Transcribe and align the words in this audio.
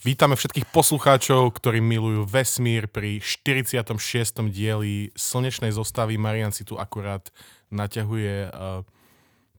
Vítame 0.00 0.32
všetkých 0.32 0.72
poslucháčov, 0.72 1.52
ktorí 1.60 1.84
milujú 1.84 2.24
vesmír 2.24 2.88
pri 2.88 3.20
46. 3.20 4.00
dieli 4.48 5.12
slnečnej 5.12 5.76
zostavy. 5.76 6.16
Marian 6.16 6.56
si 6.56 6.64
tu 6.64 6.80
akurát 6.80 7.28
naťahuje 7.68 8.48
uh, 8.48 8.80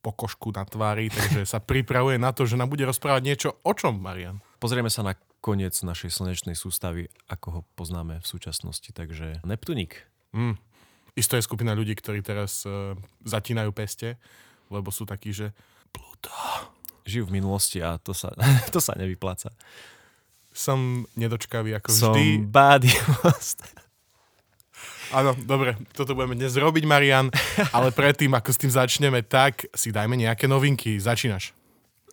pokožku 0.02 0.49
na 0.49 0.66
tvári, 0.66 1.13
takže 1.13 1.45
sa 1.45 1.62
pripravuje 1.62 2.17
na 2.17 2.34
to, 2.34 2.49
že 2.49 2.57
nám 2.57 2.73
bude 2.73 2.81
rozprávať 2.89 3.21
niečo 3.21 3.49
o 3.62 3.71
čom, 3.77 4.02
Marian? 4.02 4.41
Pozrieme 4.57 4.89
sa 4.89 5.05
na 5.05 5.13
koniec 5.45 5.77
našej 5.77 6.09
slnečnej 6.09 6.58
sústavy, 6.58 7.05
ako 7.30 7.48
ho 7.53 7.62
poznáme 7.77 8.17
v 8.17 8.26
súčasnosti, 8.26 8.89
takže 8.98 9.45
Neptuník. 9.45 10.09
Mm. 10.34 10.58
Isto 11.13 11.38
je 11.38 11.45
skupina 11.45 11.77
ľudí, 11.77 11.94
ktorí 11.94 12.26
teraz 12.26 12.66
uh, 12.66 12.98
zatínajú 13.30 13.70
peste, 13.77 14.17
lebo 14.73 14.89
sú 14.89 15.05
takí, 15.05 15.38
že 15.38 15.53
Pluto. 15.94 16.34
Žijú 17.05 17.30
v 17.30 17.35
minulosti 17.38 17.77
a 17.77 18.02
to 18.02 18.17
sa, 18.17 18.34
to 18.73 18.81
sa 18.81 18.98
nevypláca. 18.98 19.53
Som 20.52 21.08
nedočkavý 21.16 21.80
ako 21.80 21.90
Som 21.91 22.12
vždy. 22.16 22.44
body 22.44 22.91
Áno, 25.12 25.36
dobre, 25.36 25.76
toto 25.91 26.16
budeme 26.16 26.40
dnes 26.40 26.55
robiť, 26.55 26.88
Marian, 26.88 27.27
ale 27.76 27.91
predtým, 27.91 28.32
ako 28.32 28.55
s 28.55 28.60
tým 28.64 28.72
začneme, 28.72 29.20
tak 29.27 29.68
si 29.76 29.91
dajme 29.91 30.16
nejaké 30.16 30.48
novinky. 30.48 30.96
Začínaš. 30.96 31.52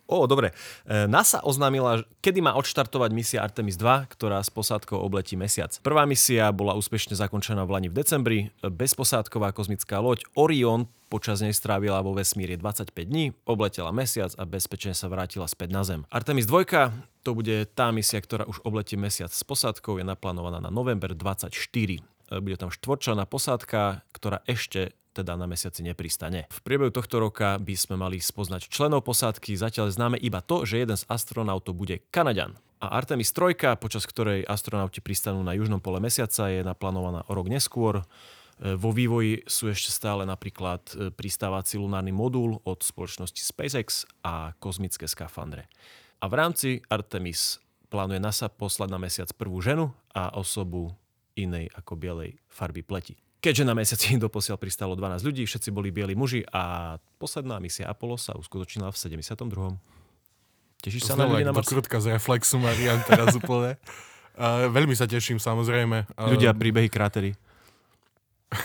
Ó, 0.09 0.25
dobre. 0.25 0.57
E, 0.89 1.05
NASA 1.05 1.45
oznámila, 1.45 2.01
kedy 2.25 2.41
má 2.41 2.57
odštartovať 2.57 3.13
misia 3.13 3.45
Artemis 3.45 3.77
2, 3.77 4.09
ktorá 4.09 4.41
s 4.41 4.49
posádkou 4.49 4.97
obletí 4.97 5.37
mesiac. 5.37 5.69
Prvá 5.85 6.09
misia 6.09 6.49
bola 6.49 6.73
úspešne 6.73 7.13
zakončená 7.13 7.61
v 7.61 7.77
Lani 7.77 7.87
v 7.93 8.01
decembri. 8.01 8.39
Bezposádková 8.65 9.53
kozmická 9.53 10.01
loď 10.01 10.25
Orion 10.33 10.89
počas 11.13 11.45
nej 11.45 11.53
strávila 11.53 12.01
vo 12.01 12.17
vesmíre 12.17 12.57
25 12.57 12.93
dní, 13.05 13.33
obletela 13.45 13.89
mesiac 13.89 14.33
a 14.37 14.45
bezpečne 14.45 14.93
sa 14.93 15.09
vrátila 15.09 15.49
späť 15.49 15.69
na 15.73 15.81
Zem. 15.85 16.01
Artemis 16.09 16.45
2 16.49 17.25
to 17.25 17.37
bude 17.37 17.69
tá 17.77 17.93
misia, 17.93 18.21
ktorá 18.21 18.49
už 18.49 18.65
obletí 18.65 18.97
mesiac 18.97 19.29
s 19.29 19.45
posádkou, 19.45 20.01
je 20.01 20.05
naplánovaná 20.05 20.57
na 20.57 20.73
november 20.73 21.13
24. 21.13 21.53
E, 21.53 22.01
bude 22.41 22.57
tam 22.57 22.73
štvorčlená 22.73 23.29
posádka, 23.29 24.01
ktorá 24.13 24.41
ešte 24.49 24.97
teda 25.13 25.35
na 25.35 25.49
mesiaci 25.49 25.81
nepristane. 25.81 26.45
V 26.49 26.59
priebehu 26.61 26.93
tohto 26.93 27.19
roka 27.19 27.57
by 27.57 27.75
sme 27.75 27.95
mali 27.97 28.21
spoznať 28.21 28.69
členov 28.69 29.05
posádky, 29.05 29.57
zatiaľ 29.57 29.89
známe 29.89 30.17
iba 30.21 30.39
to, 30.39 30.63
že 30.63 30.81
jeden 30.81 30.97
z 30.97 31.07
astronautov 31.09 31.75
bude 31.75 32.01
Kanaďan. 32.13 32.57
A 32.79 32.95
Artemis 32.95 33.35
3, 33.35 33.75
počas 33.75 34.07
ktorej 34.07 34.47
astronauti 34.47 35.03
pristanú 35.03 35.43
na 35.43 35.51
južnom 35.51 35.83
pole 35.83 35.99
mesiaca, 35.99 36.47
je 36.47 36.63
naplánovaná 36.63 37.27
o 37.27 37.31
rok 37.35 37.51
neskôr. 37.51 37.99
E, 37.99 38.03
vo 38.79 38.95
vývoji 38.95 39.43
sú 39.43 39.67
ešte 39.67 39.91
stále 39.91 40.23
napríklad 40.23 40.79
e, 40.95 41.11
pristávací 41.11 41.75
lunárny 41.75 42.15
modul 42.15 42.63
od 42.63 42.79
spoločnosti 42.79 43.43
SpaceX 43.43 44.07
a 44.23 44.55
kozmické 44.63 45.11
skafandre. 45.11 45.67
A 46.23 46.31
v 46.31 46.33
rámci 46.39 46.69
Artemis 46.87 47.59
plánuje 47.91 48.23
NASA 48.23 48.47
poslať 48.47 48.89
na 48.95 48.99
mesiac 49.01 49.27
prvú 49.35 49.59
ženu 49.59 49.91
a 50.15 50.31
osobu 50.39 50.95
inej 51.35 51.67
ako 51.75 51.99
bielej 51.99 52.39
farby 52.47 52.79
pleti. 52.79 53.19
Keďže 53.39 53.63
na 53.63 53.73
mesiaci 53.75 54.19
doposiaľ 54.25 54.59
pristalo 54.59 54.93
12 54.99 55.23
ľudí, 55.23 55.43
všetci 55.47 55.71
boli 55.71 55.95
bieli 55.95 56.13
muži 56.15 56.43
a 56.51 56.95
posledná 57.19 57.59
misia 57.63 57.87
Apollo 57.87 58.19
sa 58.19 58.35
uskutočnila 58.35 58.91
v 58.91 58.97
72. 58.99 59.79
Tešíš 60.79 61.11
sa 61.11 61.19
na 61.19 61.27
ľudí 61.27 61.43
na 61.43 61.51
krutka 61.51 61.99
z 61.99 62.15
reflexu, 62.15 62.55
Marian, 62.59 63.03
teraz 63.07 63.35
úplne. 63.35 63.75
Uh, 64.39 64.71
veľmi 64.71 64.95
sa 64.95 65.03
teším, 65.03 65.35
samozrejme. 65.35 66.15
Uh, 66.15 66.31
Ľudia, 66.31 66.55
príbehy, 66.55 66.87
krátery. 66.87 67.35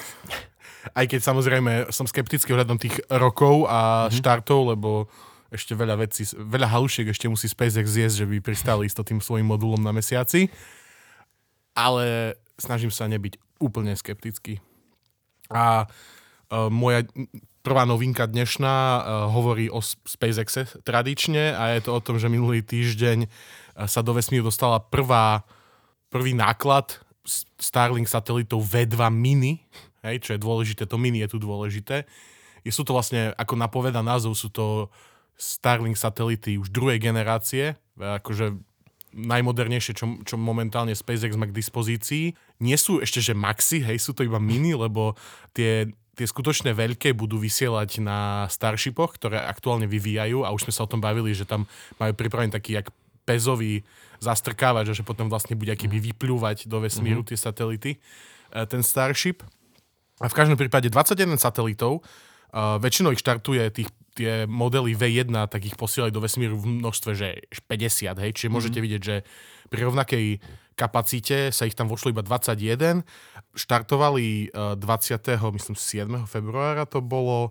Aj 0.98 1.02
keď 1.02 1.18
samozrejme 1.18 1.90
som 1.90 2.06
skeptický 2.06 2.54
ohľadom 2.54 2.78
tých 2.78 3.02
rokov 3.10 3.66
a 3.66 4.06
mm-hmm. 4.06 4.14
štartov, 4.14 4.70
lebo 4.70 5.10
ešte 5.50 5.74
veľa 5.74 5.98
vecí, 5.98 6.30
veľa 6.30 6.70
halušiek 6.70 7.10
ešte 7.10 7.26
musí 7.26 7.50
SpaceX 7.50 7.90
zjesť, 7.90 8.22
že 8.22 8.26
by 8.30 8.36
pristali 8.38 8.86
s 8.86 8.94
tým 8.94 9.18
svojim 9.18 9.50
modulom 9.50 9.82
na 9.82 9.90
mesiaci. 9.90 10.46
Ale 11.74 12.38
snažím 12.54 12.94
sa 12.94 13.10
nebyť 13.10 13.34
úplne 13.58 13.98
skeptický. 13.98 14.62
A 15.54 15.86
uh, 15.86 16.66
moja 16.66 17.06
prvá 17.62 17.86
novinka 17.86 18.26
dnešná 18.26 18.74
uh, 18.74 19.02
hovorí 19.30 19.70
o 19.70 19.78
SpaceXe 19.80 20.82
tradične 20.82 21.54
a 21.54 21.78
je 21.78 21.86
to 21.86 21.94
o 21.94 22.02
tom, 22.02 22.18
že 22.18 22.26
minulý 22.26 22.60
týždeň 22.60 23.24
uh, 23.24 23.86
sa 23.86 24.02
do 24.02 24.10
vesmíru 24.12 24.50
dostala 24.50 24.82
prvá, 24.82 25.46
prvý 26.10 26.34
náklad 26.34 26.98
Starlink 27.56 28.04
satelitov 28.04 28.66
V2 28.68 29.00
mini, 29.08 29.64
hej, 30.04 30.20
čo 30.20 30.36
je 30.36 30.42
dôležité, 30.42 30.84
to 30.84 31.00
mini 31.00 31.24
je 31.24 31.32
tu 31.32 31.38
dôležité. 31.40 32.04
Je, 32.60 32.68
sú 32.68 32.84
to 32.84 32.92
vlastne, 32.92 33.32
ako 33.40 33.56
napoveda 33.56 34.04
názov, 34.04 34.36
sú 34.36 34.52
to 34.52 34.92
Starlink 35.34 35.96
satelity 35.96 36.60
už 36.60 36.68
druhej 36.68 37.00
generácie, 37.00 37.80
akože 37.96 38.54
najmodernejšie, 39.14 39.94
čo, 39.94 40.18
čo 40.26 40.34
momentálne 40.34 40.92
SpaceX 40.92 41.38
má 41.38 41.46
k 41.46 41.54
dispozícii. 41.54 42.34
Nie 42.58 42.74
sú 42.74 42.98
ešte, 42.98 43.22
že 43.22 43.32
maxi, 43.32 43.78
hej, 43.80 44.02
sú 44.02 44.12
to 44.12 44.26
iba 44.26 44.42
mini, 44.42 44.74
lebo 44.74 45.14
tie, 45.54 45.86
tie 46.18 46.26
skutočné 46.26 46.74
veľké 46.74 47.14
budú 47.14 47.38
vysielať 47.38 48.02
na 48.02 48.50
Starshipoch, 48.50 49.14
ktoré 49.16 49.38
aktuálne 49.38 49.86
vyvíjajú 49.86 50.42
a 50.42 50.50
už 50.50 50.68
sme 50.68 50.74
sa 50.74 50.84
o 50.84 50.90
tom 50.90 50.98
bavili, 50.98 51.30
že 51.32 51.46
tam 51.46 51.70
majú 52.02 52.12
pripravený 52.12 52.50
taký 52.50 52.82
jak 52.82 52.90
pezový 53.24 53.86
zastrkávač, 54.20 54.92
že 54.92 55.06
potom 55.06 55.30
vlastne 55.32 55.56
bude 55.56 55.72
akýby 55.72 56.12
vyplúvať 56.12 56.68
do 56.68 56.82
vesmíru 56.82 57.24
mm-hmm. 57.24 57.30
tie 57.32 57.38
satelity, 57.38 57.90
e, 57.96 57.98
ten 58.68 58.84
Starship. 58.84 59.40
A 60.22 60.30
v 60.30 60.36
každom 60.36 60.54
prípade 60.60 60.86
21 60.86 61.34
satelitov, 61.42 61.98
uh, 62.54 62.78
väčšinou 62.78 63.10
ich 63.10 63.18
štartuje 63.18 63.66
tých 63.74 63.90
tie 64.14 64.46
modely 64.46 64.94
V1, 64.94 65.34
tak 65.50 65.66
ich 65.66 65.74
posielali 65.74 66.14
do 66.14 66.22
vesmíru 66.22 66.54
v 66.54 66.78
množstve, 66.78 67.12
že 67.18 67.42
50, 67.50 68.14
hej, 68.22 68.30
čiže 68.30 68.46
mm-hmm. 68.46 68.54
môžete 68.54 68.78
vidieť, 68.78 69.02
že 69.02 69.16
pri 69.68 69.80
rovnakej 69.90 70.24
kapacite 70.78 71.50
sa 71.50 71.66
ich 71.66 71.74
tam 71.74 71.90
vošlo 71.90 72.14
iba 72.14 72.22
21, 72.22 73.02
štartovali 73.58 74.54
20. 74.54 74.78
myslím 75.54 75.74
7. 75.74 76.30
februára 76.30 76.86
to 76.86 77.02
bolo, 77.02 77.50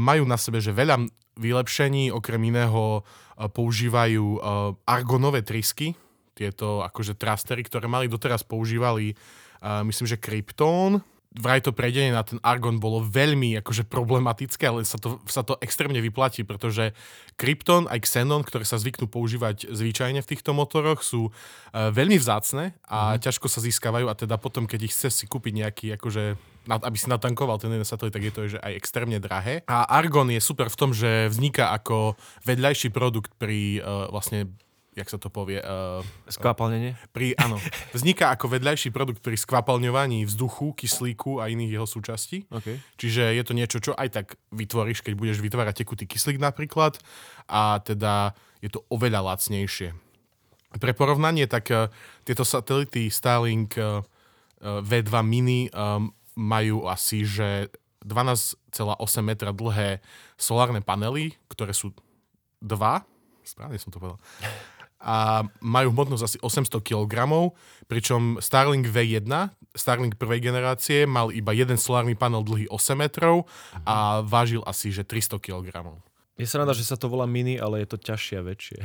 majú 0.00 0.24
na 0.24 0.40
sebe, 0.40 0.64
že 0.64 0.72
veľa 0.72 1.04
vylepšení, 1.36 2.12
okrem 2.12 2.40
iného 2.48 3.04
používajú 3.36 4.40
argonové 4.88 5.44
trysky, 5.44 5.92
tieto 6.32 6.80
akože 6.82 7.14
trastery, 7.18 7.60
ktoré 7.66 7.86
mali 7.90 8.08
doteraz 8.08 8.40
používali, 8.40 9.16
myslím, 9.62 10.06
že 10.06 10.20
Krypton, 10.20 11.02
vraj 11.34 11.58
to 11.66 11.74
prejdenie 11.74 12.14
na 12.14 12.22
ten 12.22 12.38
Argon 12.46 12.78
bolo 12.78 13.02
veľmi 13.02 13.58
akože 13.58 13.90
problematické, 13.90 14.70
ale 14.70 14.86
sa 14.86 15.02
to, 15.02 15.18
sa 15.26 15.42
to 15.42 15.58
extrémne 15.58 15.98
vyplatí, 15.98 16.46
pretože 16.46 16.94
Krypton 17.34 17.90
aj 17.90 18.06
Xenon, 18.06 18.46
ktoré 18.46 18.62
sa 18.62 18.78
zvyknú 18.78 19.10
používať 19.10 19.66
zvyčajne 19.66 20.22
v 20.22 20.30
týchto 20.30 20.54
motoroch, 20.54 21.02
sú 21.02 21.34
uh, 21.34 21.90
veľmi 21.90 22.14
vzácne 22.22 22.78
a 22.86 23.18
mm. 23.18 23.26
ťažko 23.26 23.50
sa 23.50 23.58
získavajú 23.58 24.06
a 24.06 24.14
teda 24.14 24.38
potom, 24.38 24.70
keď 24.70 24.86
ich 24.86 24.94
chce 24.94 25.10
si 25.10 25.24
kúpiť 25.26 25.52
nejaký, 25.66 25.86
akože, 25.98 26.38
aby 26.70 26.96
si 26.96 27.10
natankoval 27.10 27.58
ten 27.58 27.74
jeden 27.74 27.82
satelit, 27.82 28.14
tak 28.14 28.22
je 28.22 28.32
to 28.32 28.40
že 28.54 28.58
aj 28.62 28.72
extrémne 28.78 29.18
drahé. 29.18 29.66
A 29.66 29.90
Argon 29.90 30.30
je 30.30 30.38
super 30.38 30.70
v 30.70 30.78
tom, 30.78 30.94
že 30.94 31.26
vzniká 31.26 31.74
ako 31.74 32.14
vedľajší 32.46 32.94
produkt 32.94 33.34
pri 33.34 33.82
uh, 33.82 34.06
vlastne 34.14 34.54
jak 34.94 35.08
sa 35.10 35.18
to 35.18 35.26
povie? 35.28 35.58
Uh, 35.58 36.00
Skvapalnenie? 36.30 36.94
Pri, 37.10 37.34
áno. 37.34 37.58
Vzniká 37.96 38.30
ako 38.30 38.46
vedľajší 38.54 38.94
produkt 38.94 39.20
pri 39.20 39.34
skvapalňovaní 39.34 40.22
vzduchu, 40.24 40.74
kyslíku 40.78 41.42
a 41.42 41.50
iných 41.50 41.78
jeho 41.78 41.86
súčastí. 41.86 42.46
Okay. 42.48 42.78
Čiže 42.98 43.34
je 43.34 43.42
to 43.42 43.52
niečo, 43.52 43.78
čo 43.82 43.92
aj 43.92 44.08
tak 44.14 44.26
vytvoríš, 44.54 45.02
keď 45.02 45.14
budeš 45.18 45.38
vytvárať 45.42 45.82
tekutý 45.82 46.06
kyslík 46.06 46.38
napríklad. 46.38 47.02
A 47.50 47.82
teda 47.82 48.38
je 48.62 48.70
to 48.70 48.86
oveľa 48.88 49.34
lacnejšie. 49.34 49.92
Pre 50.74 50.92
porovnanie, 50.94 51.50
tak 51.50 51.70
uh, 51.74 51.90
tieto 52.22 52.46
satelity 52.46 53.10
Starlink 53.10 53.74
uh, 53.78 54.02
V2 54.62 55.12
mini 55.26 55.68
um, 55.74 56.14
majú 56.38 56.86
asi, 56.86 57.26
že 57.26 57.70
12,8 58.06 58.68
metra 59.24 59.50
dlhé 59.50 60.02
solárne 60.36 60.84
panely, 60.84 61.34
ktoré 61.48 61.72
sú 61.72 61.94
dva, 62.60 63.04
správne 63.44 63.76
som 63.76 63.92
to 63.92 64.00
povedal, 64.00 64.20
a 65.04 65.44
majú 65.60 65.92
hmotnosť 65.92 66.24
asi 66.24 66.38
800 66.40 66.80
kg, 66.80 67.28
pričom 67.84 68.40
Starlink 68.40 68.88
V1, 68.88 69.28
Starlink 69.76 70.16
prvej 70.16 70.40
generácie, 70.40 71.04
mal 71.04 71.28
iba 71.28 71.52
jeden 71.52 71.76
solárny 71.76 72.16
panel 72.16 72.40
dlhý 72.40 72.64
8 72.72 72.96
metrov 72.96 73.44
a 73.84 74.24
vážil 74.24 74.64
asi 74.64 74.88
že 74.88 75.04
300 75.04 75.36
kg. 75.44 75.68
Je 76.40 76.48
sa 76.48 76.64
rada, 76.64 76.72
že 76.72 76.88
sa 76.88 76.96
to 76.96 77.12
volá 77.12 77.28
mini, 77.28 77.60
ale 77.60 77.84
je 77.84 77.94
to 77.94 77.98
ťažšie 78.00 78.36
a 78.40 78.42
väčšie. 78.42 78.80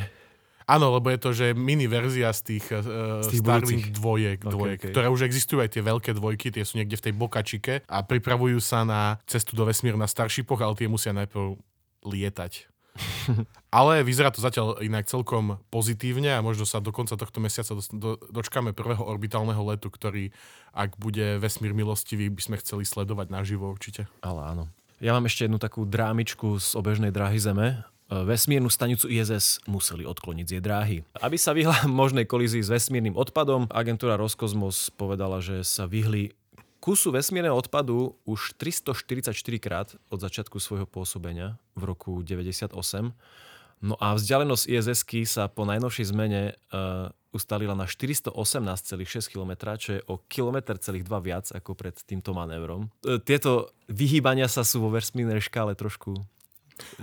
Áno, 0.69 0.93
lebo 0.93 1.09
je 1.09 1.17
to, 1.17 1.29
že 1.33 1.57
mini 1.57 1.89
verzia 1.89 2.29
z 2.29 2.41
tých, 2.45 2.69
uh, 2.69 3.25
z 3.25 3.33
tých 3.33 3.41
Starlink 3.41 3.89
dvojek, 3.89 4.45
dvojek 4.45 4.77
okay, 4.77 4.85
okay. 4.85 4.93
ktoré 4.93 5.07
už 5.09 5.25
existujú 5.25 5.65
aj 5.65 5.73
tie 5.73 5.81
veľké 5.81 6.13
dvojky, 6.13 6.53
tie 6.53 6.61
sú 6.61 6.77
niekde 6.77 6.93
v 6.93 7.09
tej 7.09 7.13
bokačike 7.17 7.73
a 7.89 7.97
pripravujú 8.05 8.61
sa 8.61 8.85
na 8.85 9.17
cestu 9.25 9.57
do 9.57 9.65
vesmíru 9.65 9.97
na 9.97 10.05
Starshipoch, 10.05 10.61
ale 10.61 10.77
tie 10.77 10.85
musia 10.85 11.09
najprv 11.09 11.57
lietať. 12.05 12.69
Ale 13.69 14.01
vyzerá 14.01 14.33
to 14.33 14.41
zatiaľ 14.41 14.81
inak 14.81 15.05
celkom 15.05 15.61
pozitívne 15.69 16.33
a 16.33 16.43
možno 16.43 16.65
sa 16.65 16.81
do 16.81 16.89
konca 16.89 17.13
tohto 17.13 17.37
mesiaca 17.37 17.77
do, 17.77 17.83
do, 17.93 18.09
dočkáme 18.33 18.73
prvého 18.73 19.05
orbitálneho 19.05 19.61
letu, 19.69 19.93
ktorý, 19.93 20.33
ak 20.73 20.97
bude 20.97 21.37
vesmír 21.37 21.77
milostivý, 21.77 22.33
by 22.33 22.41
sme 22.41 22.55
chceli 22.61 22.83
sledovať 22.83 23.29
naživo 23.29 23.69
určite. 23.69 24.09
Ale 24.25 24.41
áno. 24.41 24.63
Ja 24.99 25.15
mám 25.15 25.29
ešte 25.29 25.47
jednu 25.47 25.61
takú 25.61 25.87
drámičku 25.87 26.59
z 26.59 26.75
obežnej 26.75 27.13
dráhy 27.13 27.39
Zeme 27.39 27.87
vesmírnu 28.09 28.73
stanicu 28.73 29.05
ISS 29.05 29.61
museli 29.69 30.01
odkloniť 30.01 30.45
z 30.49 30.53
jej 30.57 30.63
dráhy. 30.63 30.97
Aby 31.21 31.37
sa 31.37 31.53
vyhla 31.53 31.85
možnej 32.01 32.25
kolízii 32.25 32.65
s 32.65 32.73
vesmírnym 32.73 33.13
odpadom, 33.13 33.69
agentúra 33.69 34.17
Roskosmos 34.17 34.89
povedala, 34.97 35.39
že 35.39 35.61
sa 35.61 35.85
vyhli 35.85 36.33
kusu 36.79 37.11
vesmírneho 37.11 37.55
odpadu 37.55 38.15
už 38.23 38.55
344 38.55 39.35
krát 39.59 39.87
od 40.09 40.19
začiatku 40.19 40.59
svojho 40.59 40.87
pôsobenia 40.87 41.59
v 41.75 41.83
roku 41.87 42.23
98. 42.23 42.71
No 43.79 43.95
a 43.95 44.11
vzdialenosť 44.11 44.63
iss 44.67 45.31
sa 45.39 45.47
po 45.47 45.63
najnovšej 45.63 46.11
zmene 46.11 46.51
uh, 46.51 47.11
ustalila 47.31 47.79
na 47.79 47.87
418,6 47.87 48.35
km, 49.31 49.51
čo 49.79 49.89
je 49.95 50.01
o 50.03 50.19
kilometr 50.27 50.75
celých 50.83 51.07
dva 51.07 51.23
viac 51.23 51.47
ako 51.51 51.79
pred 51.79 51.95
týmto 52.03 52.35
manévrom. 52.35 52.91
Uh, 53.07 53.23
tieto 53.23 53.71
vyhýbania 53.87 54.51
sa 54.51 54.67
sú 54.67 54.83
vo 54.83 54.91
vesmírnej 54.91 55.39
škále 55.39 55.79
trošku, 55.79 56.15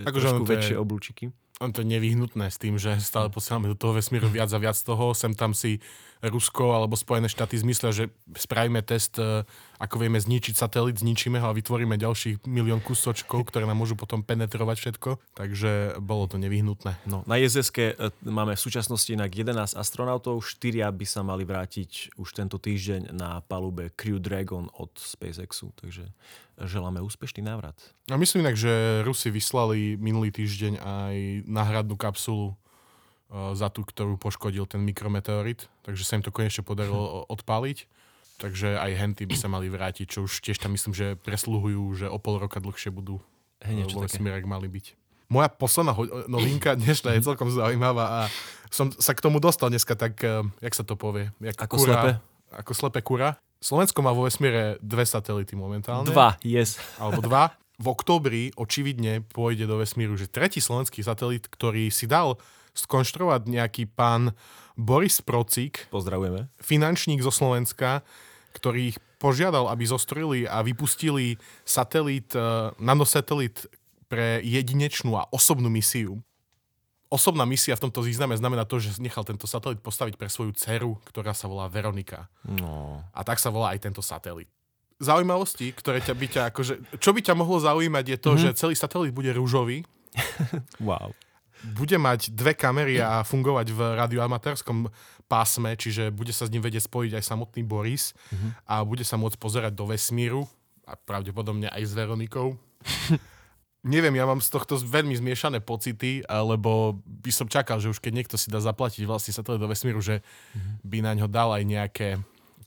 Akože 0.04 0.24
trošku 0.28 0.44
to 0.44 0.52
je- 0.52 0.52
väčšie 0.56 0.76
oblúčiky. 0.76 1.24
On 1.56 1.72
to 1.72 1.80
je 1.80 1.88
nevyhnutné 1.88 2.52
s 2.52 2.60
tým, 2.60 2.76
že 2.76 3.00
stále 3.00 3.32
posielame 3.32 3.72
do 3.72 3.76
toho 3.80 3.96
vesmíru 3.96 4.28
viac 4.28 4.52
a 4.52 4.60
viac 4.60 4.76
toho. 4.76 5.16
Sem 5.16 5.32
tam 5.32 5.56
si 5.56 5.80
Rusko 6.28 6.76
alebo 6.76 6.98
Spojené 6.98 7.30
štáty 7.30 7.58
zmyslia, 7.58 7.90
že 7.94 8.04
spravíme 8.34 8.80
test, 8.82 9.16
e, 9.16 9.46
ako 9.76 9.96
vieme 10.00 10.16
zničiť 10.16 10.54
satelit, 10.56 11.00
zničíme 11.00 11.40
ho 11.40 11.52
a 11.52 11.56
vytvoríme 11.56 12.00
ďalších 12.00 12.48
milión 12.48 12.80
kusočkov, 12.80 13.48
ktoré 13.48 13.68
nám 13.68 13.78
môžu 13.78 13.94
potom 13.94 14.24
penetrovať 14.24 14.76
všetko. 14.80 15.10
Takže 15.36 16.00
bolo 16.00 16.26
to 16.26 16.36
nevyhnutné. 16.40 16.96
No, 17.04 17.22
na 17.28 17.36
iss 17.40 17.56
máme 18.24 18.56
v 18.56 18.60
súčasnosti 18.60 19.10
inak 19.12 19.32
11 19.32 19.76
astronautov, 19.76 20.44
4 20.44 20.88
by 20.92 21.06
sa 21.06 21.20
mali 21.26 21.44
vrátiť 21.44 22.16
už 22.16 22.28
tento 22.32 22.56
týždeň 22.56 23.12
na 23.12 23.44
palube 23.44 23.92
Crew 23.94 24.20
Dragon 24.20 24.68
od 24.76 24.92
SpaceXu, 24.96 25.72
takže 25.76 26.08
želáme 26.64 27.04
úspešný 27.04 27.44
návrat. 27.44 27.76
A 28.08 28.16
myslím 28.16 28.48
inak, 28.48 28.56
že 28.56 29.02
Rusi 29.04 29.28
vyslali 29.28 30.00
minulý 30.00 30.32
týždeň 30.32 30.80
aj 30.80 31.14
náhradnú 31.44 32.00
kapsulu 32.00 32.52
e, 32.52 32.54
za 33.30 33.68
tú, 33.74 33.82
ktorú 33.82 34.16
poškodil 34.22 34.70
ten 34.70 34.86
mikrometeorit, 34.86 35.66
takže 35.82 36.06
sa 36.06 36.14
im 36.14 36.22
to 36.22 36.30
konečne 36.30 36.62
podarilo 36.62 36.98
o- 36.98 37.24
odpáliť. 37.26 37.90
Takže 38.36 38.76
aj 38.76 38.92
henty 39.00 39.24
by 39.24 39.34
sa 39.34 39.48
mali 39.48 39.72
vrátiť, 39.72 40.06
čo 40.12 40.28
už 40.28 40.44
tiež 40.44 40.60
tam 40.60 40.76
myslím, 40.76 40.92
že 40.92 41.16
presluhujú, 41.16 41.82
že 41.96 42.06
o 42.06 42.20
pol 42.20 42.36
roka 42.36 42.60
dlhšie 42.60 42.92
budú 42.92 43.18
e, 43.64 43.72
niečo 43.72 43.96
vo 43.96 44.04
vesmíre, 44.04 44.44
mali 44.44 44.68
byť. 44.68 44.86
Moja 45.32 45.48
posledná 45.50 45.96
novinka 46.30 46.76
dnešná 46.76 47.16
je 47.16 47.26
celkom 47.26 47.48
zaujímavá 47.50 48.04
a 48.06 48.20
som 48.70 48.92
sa 48.94 49.16
k 49.16 49.24
tomu 49.24 49.40
dostal 49.40 49.72
dneska 49.72 49.96
tak, 49.96 50.20
e, 50.20 50.44
jak 50.60 50.74
sa 50.76 50.84
to 50.84 50.94
povie? 51.00 51.32
Jak 51.40 51.56
Ako 51.56 51.80
slepé? 51.80 52.20
Ako 52.52 52.72
slepé 52.76 53.00
kura. 53.00 53.40
Slovensko 53.58 54.04
má 54.04 54.12
vo 54.12 54.28
vesmíre 54.28 54.76
dve 54.84 55.08
satelity 55.08 55.56
momentálne 55.56 56.06
Dva, 56.12 56.36
yes. 56.44 56.76
alebo 57.00 57.24
dva. 57.24 57.56
V 57.80 57.88
októbri 57.88 58.52
očividne 58.56 59.24
pôjde 59.32 59.64
do 59.64 59.80
vesmíru, 59.80 60.14
že 60.14 60.28
tretí 60.28 60.60
slovenský 60.60 61.00
satelit, 61.00 61.48
ktorý 61.48 61.88
si 61.88 62.04
dal 62.04 62.36
skonštruovať 62.76 63.48
nejaký 63.48 63.88
pán 63.88 64.36
Boris 64.76 65.24
Procík, 65.24 65.88
Pozdravujeme. 65.88 66.52
finančník 66.60 67.24
zo 67.24 67.32
Slovenska, 67.32 68.04
ktorý 68.52 68.94
ich 68.94 68.98
požiadal, 69.16 69.72
aby 69.72 69.88
zostrojili 69.88 70.44
a 70.44 70.60
vypustili 70.60 71.40
satelit, 71.64 72.36
eh, 72.36 72.70
nanosatelit 72.76 73.64
pre 74.06 74.44
jedinečnú 74.44 75.16
a 75.16 75.26
osobnú 75.32 75.72
misiu. 75.72 76.20
Osobná 77.06 77.46
misia 77.46 77.78
v 77.78 77.88
tomto 77.88 78.02
význame 78.02 78.34
znamená 78.34 78.66
to, 78.66 78.82
že 78.82 78.98
nechal 78.98 79.22
tento 79.22 79.46
satelit 79.46 79.78
postaviť 79.78 80.18
pre 80.18 80.26
svoju 80.26 80.52
dceru, 80.58 80.98
ktorá 81.06 81.32
sa 81.32 81.46
volá 81.46 81.70
Veronika. 81.70 82.26
No. 82.42 83.02
A 83.14 83.22
tak 83.22 83.38
sa 83.38 83.48
volá 83.48 83.72
aj 83.74 83.86
tento 83.86 84.02
satelit. 84.02 84.50
Zaujímavosti, 84.98 85.70
ktoré 85.70 86.02
ťa 86.02 86.14
by 86.16 86.26
ťa 86.26 86.42
akože, 86.50 86.74
čo 86.98 87.10
by 87.14 87.20
ťa 87.22 87.34
mohlo 87.38 87.62
zaujímať 87.62 88.04
je 88.10 88.18
to, 88.18 88.30
mm-hmm. 88.34 88.44
že 88.50 88.58
celý 88.58 88.74
satelit 88.74 89.14
bude 89.14 89.30
rúžový, 89.30 89.86
Wow. 90.80 91.12
Bude 91.74 91.96
mať 91.98 92.30
dve 92.30 92.54
kamery 92.54 93.02
a 93.02 93.26
fungovať 93.26 93.66
v 93.74 93.80
radioamatérskom 93.98 94.86
pásme, 95.26 95.74
čiže 95.74 96.14
bude 96.14 96.30
sa 96.30 96.46
s 96.46 96.52
ním 96.54 96.62
vedieť 96.62 96.86
spojiť 96.86 97.18
aj 97.18 97.24
samotný 97.26 97.66
Boris 97.66 98.14
mm-hmm. 98.14 98.50
a 98.70 98.74
bude 98.86 99.02
sa 99.02 99.18
môcť 99.18 99.36
pozerať 99.40 99.72
do 99.74 99.90
vesmíru 99.90 100.46
a 100.86 100.94
pravdepodobne 100.94 101.66
aj 101.66 101.82
s 101.82 101.92
Veronikou. 101.98 102.54
Neviem, 103.86 104.18
ja 104.18 104.26
mám 104.26 104.42
z 104.42 104.50
tohto 104.50 104.74
veľmi 104.78 105.14
zmiešané 105.14 105.62
pocity, 105.62 106.18
lebo 106.26 106.98
by 107.06 107.30
som 107.30 107.46
čakal, 107.46 107.78
že 107.78 107.94
už 107.94 108.02
keď 108.02 108.12
niekto 108.18 108.34
si 108.34 108.50
dá 108.50 108.58
zaplatiť 108.58 109.06
vlastne 109.06 109.30
satelit 109.30 109.62
do 109.62 109.70
vesmíru, 109.70 110.02
že 110.02 110.26
by 110.82 111.06
na 111.06 111.14
ňo 111.14 111.30
dal 111.30 111.54
aj 111.54 111.62
nejaké, 111.62 112.08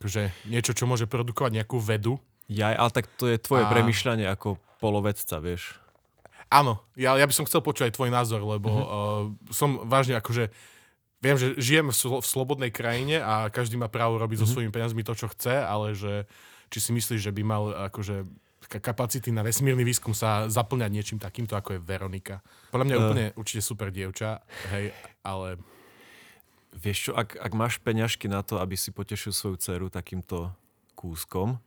akože 0.00 0.32
niečo, 0.48 0.72
čo 0.72 0.88
môže 0.88 1.04
produkovať 1.04 1.60
nejakú 1.60 1.76
vedu. 1.76 2.16
Ja, 2.48 2.72
ale 2.72 2.88
tak 2.88 3.04
to 3.20 3.28
je 3.28 3.36
tvoje 3.36 3.68
A- 3.68 3.72
premyšľanie 3.72 4.32
ako 4.32 4.56
polovedca, 4.80 5.44
vieš. 5.44 5.76
Áno, 6.50 6.82
ja, 6.98 7.14
ja 7.14 7.26
by 7.30 7.34
som 7.34 7.46
chcel 7.46 7.62
počuť 7.62 7.88
aj 7.88 7.94
tvoj 7.94 8.10
názor, 8.10 8.42
lebo 8.42 8.68
uh-huh. 8.68 9.30
uh, 9.30 9.54
som 9.54 9.86
vážne 9.86 10.18
akože, 10.18 10.50
viem, 11.22 11.38
že 11.38 11.54
žijem 11.62 11.88
v, 11.88 11.96
slo- 11.96 12.20
v 12.20 12.26
slobodnej 12.26 12.74
krajine 12.74 13.22
a 13.22 13.46
každý 13.54 13.78
má 13.78 13.86
právo 13.86 14.18
robiť 14.18 14.42
uh-huh. 14.42 14.50
so 14.50 14.54
svojimi 14.58 14.74
peniazmi 14.74 15.06
to, 15.06 15.14
čo 15.14 15.30
chce, 15.30 15.62
ale 15.62 15.94
že 15.94 16.26
či 16.66 16.78
si 16.82 16.90
myslíš, 16.90 17.22
že 17.22 17.30
by 17.30 17.42
mal 17.46 17.70
akože 17.90 18.26
ka- 18.66 18.82
kapacity 18.82 19.30
na 19.30 19.46
vesmírny 19.46 19.86
výskum 19.86 20.10
sa 20.10 20.50
zaplňať 20.50 20.90
niečím 20.90 21.18
takýmto, 21.22 21.54
ako 21.54 21.78
je 21.78 21.80
Veronika. 21.86 22.42
Podľa 22.74 22.86
mňa 22.86 22.94
je 22.94 22.98
Eh. 22.98 23.06
úplne 23.06 23.26
určite 23.38 23.62
super 23.62 23.94
dievča, 23.94 24.42
hej, 24.74 24.90
ale 25.22 25.58
Vieš 26.70 27.10
čo, 27.10 27.12
ak, 27.18 27.34
ak 27.34 27.50
máš 27.50 27.82
peňažky 27.82 28.30
na 28.30 28.46
to, 28.46 28.62
aby 28.62 28.78
si 28.78 28.94
potešil 28.94 29.34
svoju 29.34 29.58
dceru 29.58 29.90
takýmto 29.90 30.54
kúskom, 30.94 31.58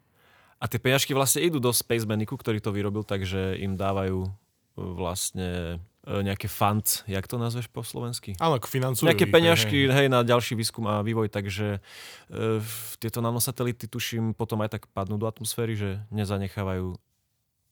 a 0.64 0.66
tie 0.72 0.80
peňažky 0.80 1.12
vlastne 1.12 1.44
idú 1.44 1.60
do 1.60 1.76
Space 1.76 2.08
Manicu, 2.08 2.40
ktorý 2.40 2.64
to 2.64 2.72
vyrobil, 2.72 3.04
takže 3.04 3.60
im 3.60 3.76
dávajú 3.76 4.32
vlastne 4.74 5.78
e, 6.06 6.12
nejaké 6.26 6.50
fund, 6.50 7.06
jak 7.06 7.26
to 7.30 7.38
nazveš 7.38 7.70
po 7.70 7.86
slovensky? 7.86 8.34
áno, 8.42 8.58
financujú. 8.58 9.06
Nejaké 9.06 9.30
ich, 9.30 9.34
peňažky 9.34 9.78
hej. 9.86 9.94
hej, 9.94 10.08
na 10.10 10.26
ďalší 10.26 10.58
výskum 10.58 10.86
a 10.90 11.06
vývoj, 11.06 11.30
takže 11.30 11.78
e, 11.78 12.60
tieto 12.98 13.22
nanosatelity, 13.22 13.86
tuším, 13.86 14.34
potom 14.34 14.62
aj 14.66 14.80
tak 14.80 14.84
padnú 14.90 15.22
do 15.22 15.30
atmosféry, 15.30 15.78
že 15.78 15.90
nezanechávajú 16.10 16.98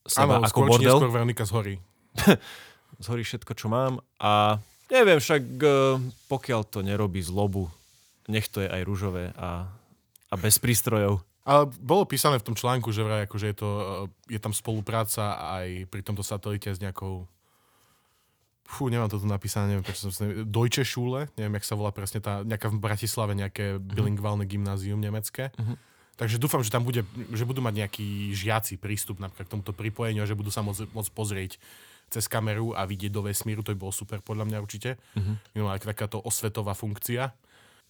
seba 0.06 0.42
Áno, 0.42 0.46
ako 0.46 0.50
skôr 0.50 0.70
bordel. 0.70 0.98
neskôr 0.98 1.12
Veronika 1.14 1.44
zhorí. 1.46 1.76
Zhorí 3.02 3.24
všetko, 3.24 3.56
čo 3.56 3.72
mám 3.72 4.04
a 4.20 4.60
neviem, 4.92 5.18
však 5.18 5.42
e, 5.58 5.68
pokiaľ 6.28 6.62
to 6.68 6.84
nerobí 6.84 7.24
zlobu, 7.24 7.72
nech 8.28 8.46
to 8.52 8.62
je 8.62 8.70
aj 8.70 8.82
rúžové 8.84 9.32
a, 9.40 9.66
a 10.30 10.34
bez 10.38 10.60
prístrojov. 10.60 11.24
Ale 11.42 11.74
bolo 11.82 12.06
písané 12.06 12.38
v 12.38 12.46
tom 12.46 12.56
článku, 12.58 12.94
že 12.94 13.02
vraj 13.02 13.26
akože 13.26 13.48
je, 13.50 13.56
to, 13.58 13.70
je 14.30 14.40
tam 14.40 14.54
spolupráca 14.54 15.42
aj 15.58 15.90
pri 15.90 16.02
tomto 16.06 16.22
satelite 16.22 16.70
s 16.70 16.82
nejakou 16.82 17.26
Fú, 18.72 18.88
nemám 18.88 19.12
to 19.12 19.20
tu 19.20 19.28
napísané, 19.28 19.76
neviem, 19.76 19.84
prečo 19.84 20.08
som 20.08 20.24
nevie- 20.24 20.48
Deutsche 20.48 20.88
Schule, 20.88 21.28
neviem, 21.36 21.60
jak 21.60 21.68
sa 21.68 21.76
volá 21.76 21.92
presne 21.92 22.24
tá, 22.24 22.40
nejaká 22.48 22.72
v 22.72 22.80
Bratislave, 22.80 23.36
nejaké 23.36 23.84
bilingválne 23.84 24.48
gymnázium 24.48 24.96
nemecké. 24.96 25.52
Mhm. 25.60 25.76
Takže 26.16 26.40
dúfam, 26.40 26.64
že 26.64 26.72
tam 26.72 26.88
bude, 26.88 27.04
že 27.36 27.44
budú 27.44 27.60
mať 27.60 27.84
nejaký 27.84 28.32
žiaci 28.32 28.80
prístup 28.80 29.20
napríklad 29.20 29.50
k 29.50 29.54
tomuto 29.58 29.76
pripojeniu 29.76 30.24
a 30.24 30.30
že 30.30 30.40
budú 30.40 30.54
sa 30.54 30.64
môcť, 30.64 30.88
môcť 30.94 31.12
pozrieť 31.12 31.52
cez 32.12 32.28
kameru 32.32 32.72
a 32.72 32.84
vidieť 32.88 33.12
do 33.12 33.24
vesmíru, 33.28 33.64
to 33.64 33.74
by 33.76 33.80
bolo 33.80 33.96
super 33.96 34.20
podľa 34.20 34.48
mňa 34.48 34.58
určite. 34.60 35.00
Uh-huh. 35.16 35.80
takáto 35.80 36.20
osvetová 36.20 36.76
funkcia. 36.76 37.32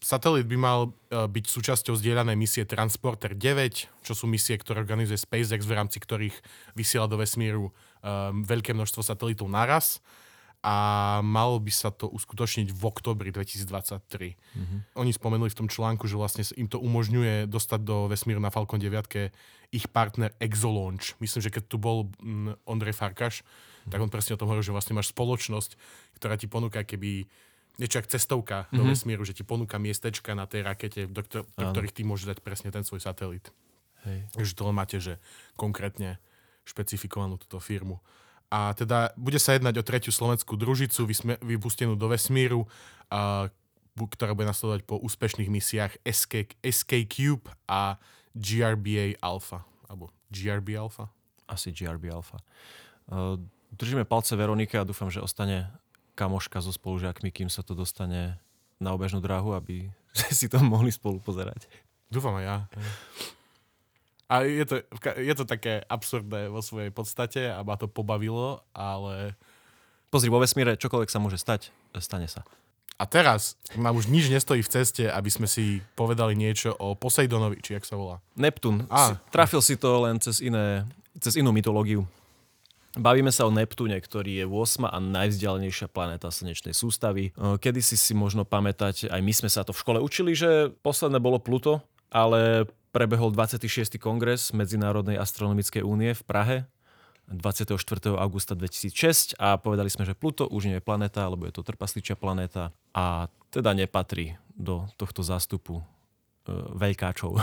Satelit 0.01 0.49
by 0.49 0.57
mal 0.57 0.81
e, 0.89 1.29
byť 1.29 1.45
súčasťou 1.45 1.93
zdieľanej 1.93 2.33
misie 2.33 2.65
Transporter 2.65 3.37
9, 3.37 4.01
čo 4.01 4.13
sú 4.17 4.25
misie, 4.25 4.57
ktoré 4.57 4.81
organizuje 4.81 5.21
SpaceX, 5.21 5.61
v 5.61 5.77
rámci 5.77 6.01
ktorých 6.01 6.33
vysiela 6.73 7.05
do 7.05 7.21
vesmíru 7.21 7.69
um, 7.69 8.41
veľké 8.41 8.73
množstvo 8.73 9.05
satelitov 9.05 9.45
naraz 9.45 10.01
a 10.61 11.17
malo 11.25 11.57
by 11.57 11.73
sa 11.73 11.89
to 11.89 12.05
uskutočniť 12.09 12.69
v 12.69 12.81
oktobri 12.85 13.33
2023. 13.33 14.37
Mm-hmm. 14.37 14.79
Oni 14.93 15.09
spomenuli 15.13 15.49
v 15.49 15.57
tom 15.57 15.69
článku, 15.69 16.05
že 16.05 16.17
vlastne 16.17 16.45
im 16.53 16.69
to 16.69 16.77
umožňuje 16.77 17.49
dostať 17.49 17.81
do 17.81 18.05
vesmíru 18.05 18.37
na 18.37 18.53
Falcon 18.53 18.77
9 18.77 19.33
ich 19.73 19.85
partner 19.89 20.29
Exolaunch. 20.37 21.17
Myslím, 21.17 21.41
že 21.41 21.53
keď 21.53 21.63
tu 21.65 21.81
bol 21.81 22.13
mm, 22.21 22.61
Ondrej 22.69 22.93
Farkaš, 22.93 23.41
tak 23.89 23.97
on 23.97 24.13
presne 24.13 24.37
o 24.37 24.39
tom 24.41 24.53
hovoril, 24.53 24.61
že 24.61 24.75
vlastne 24.75 24.93
máš 24.93 25.09
spoločnosť, 25.09 25.73
ktorá 26.21 26.37
ti 26.37 26.45
ponúka 26.45 26.85
keby 26.85 27.25
niečo 27.81 27.97
ako 27.97 28.13
cestovka 28.13 28.57
mm-hmm. 28.69 28.77
do 28.77 28.83
vesmíru, 28.85 29.21
že 29.25 29.33
ti 29.33 29.41
ponúka 29.41 29.81
miestečka 29.81 30.37
na 30.37 30.45
tej 30.45 30.61
rakete, 30.61 31.09
do, 31.09 31.25
ktor- 31.25 31.49
do 31.49 31.65
ktorých 31.73 31.97
ty 31.97 32.05
môžeš 32.05 32.37
dať 32.37 32.39
presne 32.45 32.69
ten 32.69 32.85
svoj 32.85 33.01
satelit. 33.01 33.49
Hej. 34.05 34.29
Takže 34.37 34.53
to 34.53 34.63
máte, 34.69 34.97
že 35.01 35.17
konkrétne 35.57 36.21
špecifikovanú 36.61 37.41
túto 37.41 37.57
firmu. 37.57 37.97
A 38.53 38.77
teda 38.77 39.15
bude 39.17 39.41
sa 39.41 39.57
jednať 39.57 39.81
o 39.81 39.87
tretiu 39.87 40.13
slovenskú 40.13 40.59
družicu 40.59 41.09
vysme- 41.09 41.41
vypustenú 41.41 41.97
do 41.97 42.11
vesmíru, 42.11 42.69
a, 43.09 43.49
ktorá 43.97 44.37
bude 44.37 44.51
nasledovať 44.51 44.85
po 44.85 45.01
úspešných 45.01 45.49
misiách 45.49 45.93
SK, 46.05 46.59
SK 46.61 46.91
Cube 47.09 47.47
a 47.65 47.97
GRBA 48.37 49.17
Alpha. 49.23 49.63
Alebo 49.89 50.13
GRB 50.29 50.77
Alpha. 50.77 51.09
Asi 51.47 51.71
GRB 51.71 52.11
Alpha. 52.11 52.39
Uh, 53.11 53.35
držíme 53.75 54.07
palce 54.07 54.35
Veronike 54.35 54.79
a 54.79 54.87
dúfam, 54.87 55.11
že 55.11 55.23
ostane 55.23 55.67
kamoška 56.15 56.59
so 56.61 56.73
spolužiakmi, 56.73 57.31
kým 57.31 57.47
sa 57.47 57.65
to 57.65 57.75
dostane 57.77 58.37
na 58.81 58.89
obežnú 58.91 59.21
dráhu, 59.21 59.53
aby 59.53 59.89
si 60.33 60.49
to 60.51 60.59
mohli 60.59 60.91
spolu 60.91 61.21
pozerať. 61.21 61.67
Dúfam 62.11 62.35
aj 62.39 62.45
ja. 62.45 62.57
A 64.31 64.47
je 64.47 64.63
to, 64.63 64.75
je 65.19 65.33
to 65.35 65.43
také 65.43 65.83
absurdné 65.91 66.47
vo 66.47 66.63
svojej 66.63 66.87
podstate 66.91 67.51
a 67.51 67.59
ma 67.67 67.75
to 67.75 67.91
pobavilo, 67.91 68.63
ale 68.71 69.35
Pozri, 70.11 70.27
vo 70.27 70.43
vesmíre 70.43 70.75
čokoľvek 70.75 71.07
sa 71.07 71.23
môže 71.23 71.39
stať, 71.39 71.71
stane 72.03 72.27
sa. 72.27 72.43
A 72.99 73.07
teraz 73.07 73.55
nám 73.79 73.95
už 73.95 74.11
nič 74.11 74.27
nestojí 74.27 74.59
v 74.59 74.69
ceste, 74.69 75.07
aby 75.07 75.31
sme 75.31 75.47
si 75.47 75.79
povedali 75.95 76.35
niečo 76.35 76.75
o 76.75 76.93
Poseidonovi, 76.99 77.63
či 77.63 77.79
jak 77.79 77.87
sa 77.87 77.95
volá. 77.95 78.19
Neptún. 78.35 78.85
Trafil 79.31 79.63
si 79.63 79.79
to 79.79 80.03
len 80.03 80.19
cez, 80.19 80.43
iné, 80.43 80.83
cez 81.17 81.39
inú 81.39 81.55
mytológiu. 81.55 82.03
Bavíme 82.91 83.31
sa 83.31 83.47
o 83.47 83.51
Neptúne, 83.55 83.95
ktorý 83.95 84.43
je 84.43 84.45
8. 84.47 84.83
a 84.83 84.99
najvzdialenejšia 84.99 85.87
planéta 85.87 86.27
slnečnej 86.27 86.75
sústavy. 86.75 87.31
E, 87.31 87.55
Kedy 87.55 87.79
si 87.79 87.95
si 87.95 88.11
možno 88.11 88.43
pamätať, 88.43 89.07
aj 89.07 89.21
my 89.23 89.31
sme 89.31 89.47
sa 89.47 89.63
to 89.63 89.71
v 89.71 89.79
škole 89.79 89.99
učili, 90.03 90.35
že 90.35 90.75
posledné 90.83 91.23
bolo 91.23 91.39
Pluto, 91.39 91.79
ale 92.11 92.67
prebehol 92.91 93.31
26. 93.31 93.95
kongres 93.95 94.51
Medzinárodnej 94.51 95.15
astronomickej 95.15 95.87
únie 95.87 96.11
v 96.11 96.23
Prahe 96.27 96.57
24. 97.31 97.79
augusta 98.19 98.59
2006 98.59 99.39
a 99.39 99.55
povedali 99.55 99.87
sme, 99.87 100.03
že 100.03 100.11
Pluto 100.11 100.51
už 100.51 100.67
nie 100.67 100.75
je 100.77 100.83
planéta, 100.83 101.23
alebo 101.23 101.47
je 101.47 101.55
to 101.55 101.63
trpasličia 101.63 102.19
planéta 102.19 102.75
a 102.91 103.31
teda 103.55 103.71
nepatrí 103.71 104.35
do 104.51 104.83
tohto 104.99 105.23
zástupu 105.23 105.79
e, 105.79 105.83
veľkáčov. 106.75 107.39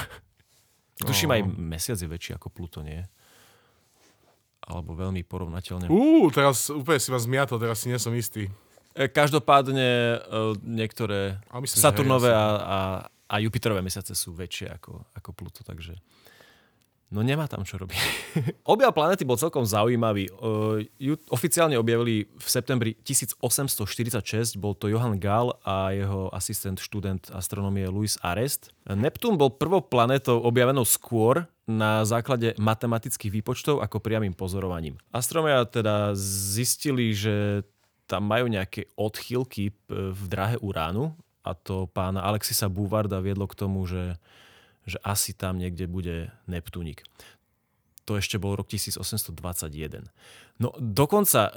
Tuším 1.09 1.33
aj 1.33 1.40
mesiac 1.57 1.97
je 1.97 2.09
väčší 2.11 2.37
ako 2.37 2.52
Pluto, 2.52 2.85
nie? 2.85 3.00
Alebo 4.69 4.93
veľmi 4.93 5.25
porovnateľne. 5.25 5.89
Uú, 5.89 6.29
teraz 6.29 6.69
úplne 6.69 7.01
si 7.01 7.09
ma 7.09 7.17
zmiatol, 7.17 7.57
teraz 7.57 7.81
si 7.81 7.89
nie 7.89 7.97
som 7.97 8.13
istý. 8.13 8.53
E, 8.93 9.09
Každopádne 9.09 9.89
e, 9.89 10.17
niektoré 10.61 11.41
A 11.49 11.57
myslím, 11.65 11.81
Saturnové 11.81 12.29
a, 12.37 12.47
a, 12.61 12.79
a 13.09 13.35
Jupiterové 13.41 13.81
mesiace 13.81 14.13
sú 14.13 14.37
väčšie 14.37 14.69
ako, 14.77 15.09
ako 15.17 15.31
Pluto, 15.33 15.65
takže 15.65 15.97
no 17.09 17.25
nemá 17.25 17.49
tam 17.49 17.65
čo 17.65 17.81
robiť. 17.81 17.97
Objav 18.77 18.93
planéty 18.93 19.25
bol 19.25 19.41
celkom 19.41 19.65
zaujímavý. 19.65 20.29
E, 20.29 20.33
Ju 21.01 21.17
oficiálne 21.33 21.81
objavili 21.81 22.29
v 22.29 22.49
septembri 22.53 22.93
1846, 23.09 24.61
bol 24.61 24.77
to 24.77 24.93
Johann 24.93 25.17
Gall 25.17 25.57
a 25.65 25.97
jeho 25.97 26.29
asistent 26.37 26.77
študent 26.77 27.33
astronomie 27.33 27.89
Louis 27.89 28.21
Arest. 28.21 28.77
Neptún 28.85 29.41
bol 29.41 29.49
prvou 29.49 29.81
planétou 29.81 30.45
objavenou 30.45 30.85
skôr 30.85 31.49
na 31.69 32.01
základe 32.09 32.57
matematických 32.57 33.29
výpočtov 33.29 33.85
ako 33.85 34.01
priamým 34.01 34.33
pozorovaním. 34.33 34.97
Astronomia 35.13 35.69
teda 35.69 36.17
zistili, 36.17 37.13
že 37.13 37.61
tam 38.09 38.25
majú 38.25 38.49
nejaké 38.49 38.89
odchýlky 38.97 39.77
p- 39.77 39.77
v 40.17 40.23
dráhe 40.33 40.57
Uránu 40.65 41.13
a 41.45 41.53
to 41.53 41.85
pána 41.93 42.25
Alexisa 42.25 42.73
Buvarda 42.73 43.21
viedlo 43.21 43.45
k 43.45 43.53
tomu, 43.53 43.85
že, 43.85 44.17
že 44.89 44.97
asi 45.05 45.37
tam 45.37 45.61
niekde 45.61 45.85
bude 45.85 46.33
Neptúnik. 46.49 47.05
To 48.09 48.17
ešte 48.17 48.41
bol 48.41 48.57
rok 48.57 48.73
1821. 48.73 50.09
No 50.57 50.73
dokonca 50.81 51.41
e, 51.49 51.51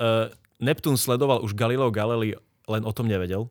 Neptún 0.60 1.00
sledoval 1.00 1.40
už 1.40 1.56
Galileo 1.56 1.88
Galilei, 1.88 2.36
len 2.68 2.84
o 2.84 2.92
tom 2.92 3.08
nevedel, 3.08 3.48
e, 3.48 3.50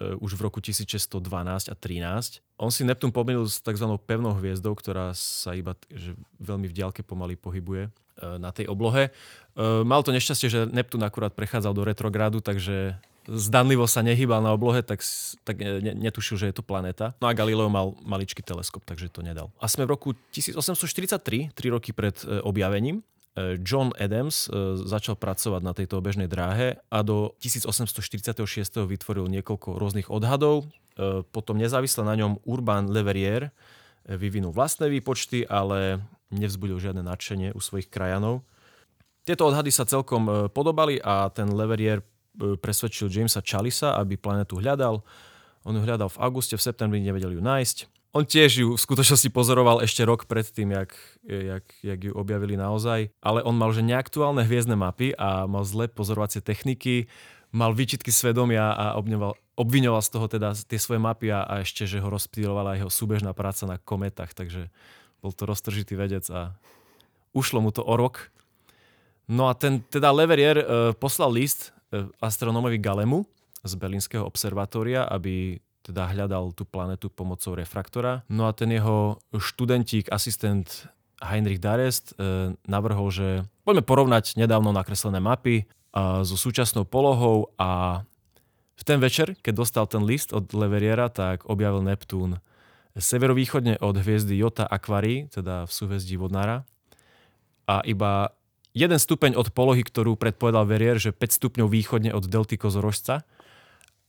už 0.00 0.36
v 0.36 0.40
roku 0.44 0.60
1612 0.60 1.72
a 1.72 1.74
13. 1.74 2.44
On 2.56 2.72
si 2.72 2.84
Neptún 2.84 3.12
pomýlil 3.12 3.48
s 3.48 3.60
tzv. 3.60 3.84
pevnou 4.04 4.36
hviezdou, 4.36 4.72
ktorá 4.76 5.12
sa 5.16 5.52
iba 5.52 5.76
že 5.92 6.16
veľmi 6.40 6.68
v 6.68 6.76
diaľke 6.76 7.04
pomaly 7.04 7.36
pohybuje 7.36 7.88
e, 7.88 7.90
na 8.40 8.52
tej 8.52 8.68
oblohe. 8.68 9.08
E, 9.08 9.10
Mal 9.84 10.00
to 10.00 10.12
nešťastie, 10.12 10.48
že 10.48 10.60
Neptún 10.68 11.04
akurát 11.04 11.36
prechádzal 11.36 11.72
do 11.76 11.84
retrográdu, 11.84 12.40
takže 12.40 12.96
zdanlivo 13.28 13.84
sa 13.90 14.00
nehýbal 14.06 14.40
na 14.40 14.54
oblohe, 14.54 14.80
tak, 14.80 15.02
tak 15.42 15.56
e, 15.60 15.84
ne, 15.84 15.92
netušil, 15.92 16.40
že 16.40 16.46
je 16.48 16.56
to 16.56 16.64
planéta. 16.64 17.12
No 17.20 17.28
a 17.28 17.36
Galileo 17.36 17.68
mal 17.68 17.92
maličký 18.00 18.40
teleskop, 18.40 18.86
takže 18.86 19.12
to 19.12 19.20
nedal. 19.20 19.52
A 19.60 19.66
sme 19.68 19.84
v 19.84 19.98
roku 19.98 20.14
1843, 20.32 21.52
3 21.52 21.74
roky 21.74 21.90
pred 21.92 22.16
e, 22.24 22.40
objavením. 22.40 23.04
E, 23.36 23.60
John 23.60 23.92
Adams 24.00 24.48
e, 24.48 24.80
začal 24.88 25.20
pracovať 25.20 25.60
na 25.60 25.76
tejto 25.76 26.00
obežnej 26.00 26.24
dráhe 26.24 26.80
a 26.88 27.04
do 27.04 27.36
1846 27.44 28.40
vytvoril 28.88 29.28
niekoľko 29.28 29.76
rôznych 29.76 30.08
odhadov. 30.08 30.64
E, 30.96 31.20
Potom 31.28 31.60
nezávisle 31.60 32.00
na 32.00 32.16
ňom 32.16 32.40
Urban 32.48 32.88
Le 32.88 33.04
Verrier 33.04 33.42
e, 33.44 33.50
vyvinul 34.16 34.56
vlastné 34.56 34.88
výpočty, 34.88 35.44
ale 35.44 36.00
nevzbudil 36.32 36.80
žiadne 36.80 37.04
nadšenie 37.04 37.52
u 37.52 37.60
svojich 37.60 37.92
krajanov. 37.92 38.40
Tieto 39.26 39.50
odhady 39.50 39.74
sa 39.74 39.82
celkom 39.82 40.48
podobali 40.54 41.02
a 41.02 41.28
ten 41.28 41.52
Leverrier 41.52 42.00
e, 42.00 42.04
presvedčil 42.56 43.12
Jamesa 43.12 43.44
Chalisa, 43.44 44.00
aby 44.00 44.16
planetu 44.16 44.56
hľadal. 44.56 45.04
On 45.66 45.74
ju 45.74 45.82
hľadal 45.84 46.08
v 46.08 46.20
auguste, 46.24 46.56
v 46.56 46.62
septembri 46.62 47.04
nevedel 47.04 47.36
ju 47.36 47.42
nájsť. 47.44 47.95
On 48.16 48.24
tiež 48.24 48.64
ju 48.64 48.68
v 48.72 48.80
skutočnosti 48.80 49.28
pozoroval 49.28 49.84
ešte 49.84 50.00
rok 50.00 50.24
predtým, 50.24 50.72
jak, 50.72 50.96
jak, 51.28 51.68
jak 51.84 52.00
ju 52.00 52.16
objavili 52.16 52.56
naozaj. 52.56 53.12
Ale 53.20 53.44
on 53.44 53.52
mal 53.52 53.76
že 53.76 53.84
neaktuálne 53.84 54.40
hviezdne 54.40 54.72
mapy 54.72 55.12
a 55.20 55.44
mal 55.44 55.68
zlé 55.68 55.92
pozorovacie 55.92 56.40
techniky, 56.40 57.12
mal 57.52 57.76
výčitky 57.76 58.08
svedomia 58.08 58.72
a 58.72 58.96
obňoval, 58.96 59.36
obviňoval 59.60 60.00
z 60.00 60.10
toho 60.16 60.26
teda 60.32 60.56
tie 60.56 60.80
svoje 60.80 60.96
mapy 60.96 61.28
a, 61.28 61.44
a 61.44 61.60
ešte, 61.60 61.84
že 61.84 62.00
ho 62.00 62.08
rozptýlovala 62.08 62.80
jeho 62.80 62.88
súbežná 62.88 63.36
práca 63.36 63.68
na 63.68 63.76
kometách, 63.76 64.32
takže 64.32 64.72
bol 65.20 65.36
to 65.36 65.44
roztržitý 65.44 65.92
vedec 66.00 66.24
a 66.32 66.56
ušlo 67.36 67.60
mu 67.60 67.68
to 67.68 67.84
o 67.84 68.00
rok. 68.00 68.32
No 69.28 69.52
a 69.52 69.52
ten 69.52 69.84
teda 69.92 70.08
Leverrier 70.08 70.56
e, 70.56 70.64
poslal 70.96 71.36
list 71.36 71.68
e, 71.92 72.08
astronómovi 72.24 72.80
Galemu 72.80 73.28
z 73.60 73.76
Berlínskeho 73.76 74.24
observatória, 74.24 75.04
aby 75.04 75.60
teda 75.86 76.10
hľadal 76.10 76.50
tú 76.50 76.66
planetu 76.66 77.06
pomocou 77.06 77.54
refraktora. 77.54 78.26
No 78.26 78.50
a 78.50 78.52
ten 78.52 78.74
jeho 78.74 79.22
študentík, 79.30 80.10
asistent 80.10 80.90
Heinrich 81.22 81.62
Darest 81.62 82.18
e, 82.18 82.58
navrhol, 82.66 83.08
že 83.14 83.28
poďme 83.62 83.86
porovnať 83.86 84.34
nedávno 84.34 84.74
nakreslené 84.74 85.22
mapy 85.22 85.70
a, 85.94 86.26
so 86.26 86.34
súčasnou 86.34 86.82
polohou 86.82 87.54
a 87.56 88.02
v 88.76 88.82
ten 88.84 89.00
večer, 89.00 89.38
keď 89.40 89.54
dostal 89.56 89.84
ten 89.88 90.04
list 90.04 90.36
od 90.36 90.52
Leverriera, 90.52 91.08
tak 91.08 91.48
objavil 91.48 91.80
Neptún 91.80 92.42
severovýchodne 92.96 93.80
od 93.80 93.96
hviezdy 94.00 94.40
Jota 94.40 94.64
Aquarii, 94.64 95.28
teda 95.28 95.68
v 95.68 95.70
súhvezdí 95.72 96.16
Vodnára. 96.16 96.64
A 97.68 97.84
iba 97.84 98.32
jeden 98.72 98.96
stupeň 98.96 99.36
od 99.36 99.52
polohy, 99.52 99.84
ktorú 99.84 100.16
predpovedal 100.16 100.64
Verrier, 100.64 100.96
že 100.96 101.12
5 101.12 101.40
stupňov 101.40 101.68
východne 101.68 102.10
od 102.16 102.24
delty 102.24 102.56
Kozorožca 102.56 103.24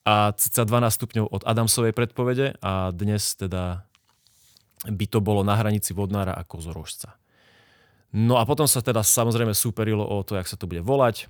a 0.07 0.31
cca 0.31 0.63
12 0.63 0.87
stupňov 0.87 1.25
od 1.27 1.43
Adamsovej 1.43 1.91
predpovede 1.91 2.55
a 2.63 2.95
dnes 2.95 3.35
teda 3.35 3.83
by 4.87 5.05
to 5.11 5.19
bolo 5.19 5.43
na 5.43 5.59
hranici 5.59 5.91
Vodnára 5.91 6.31
a 6.31 6.47
Kozorožca. 6.47 7.19
No 8.15 8.39
a 8.39 8.47
potom 8.47 8.71
sa 8.71 8.79
teda 8.79 9.03
samozrejme 9.03 9.51
súperilo 9.51 10.07
o 10.07 10.23
to, 10.23 10.39
jak 10.39 10.47
sa 10.47 10.55
to 10.55 10.63
bude 10.63 10.79
volať. 10.79 11.27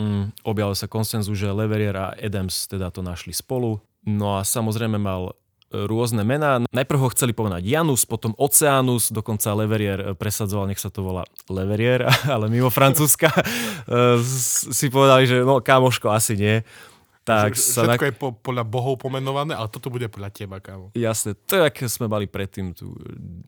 Mm, 0.00 0.32
objavil 0.40 0.72
sa 0.72 0.88
konsenzu, 0.88 1.36
že 1.36 1.52
Leverrier 1.52 1.92
a 1.92 2.16
Adams 2.16 2.64
teda 2.64 2.88
to 2.88 3.04
našli 3.04 3.36
spolu. 3.36 3.84
No 4.08 4.40
a 4.40 4.46
samozrejme 4.46 4.96
mal 4.96 5.36
rôzne 5.68 6.22
mená. 6.22 6.62
Najprv 6.72 6.98
ho 7.02 7.12
chceli 7.12 7.34
povedať 7.36 7.66
Janus, 7.66 8.06
potom 8.06 8.32
Oceanus, 8.38 9.10
dokonca 9.10 9.52
Leverrier 9.52 9.98
e, 9.98 10.06
presadzoval, 10.14 10.70
nech 10.70 10.80
sa 10.80 10.88
to 10.88 11.02
volá 11.02 11.26
Leverrier, 11.50 12.06
ale 12.34 12.46
mimo 12.48 12.70
Francúzska 12.70 13.28
e, 13.36 13.44
si 14.72 14.86
povedali, 14.88 15.26
že 15.28 15.42
no 15.42 15.60
kamoško 15.60 16.08
asi 16.08 16.38
nie. 16.38 16.56
Tak 17.26 17.58
sa 17.58 17.82
Všetko 17.82 18.04
na... 18.06 18.08
je 18.08 18.14
po, 18.14 18.28
podľa 18.38 18.62
bohov 18.62 19.02
pomenované, 19.02 19.58
ale 19.58 19.66
toto 19.66 19.90
bude 19.90 20.06
podľa 20.06 20.30
teba, 20.30 20.62
kámo. 20.62 20.94
Jasné, 20.94 21.34
to 21.34 21.58
je, 21.58 21.90
sme 21.90 22.06
mali 22.06 22.30
predtým 22.30 22.70
tú 22.70 22.94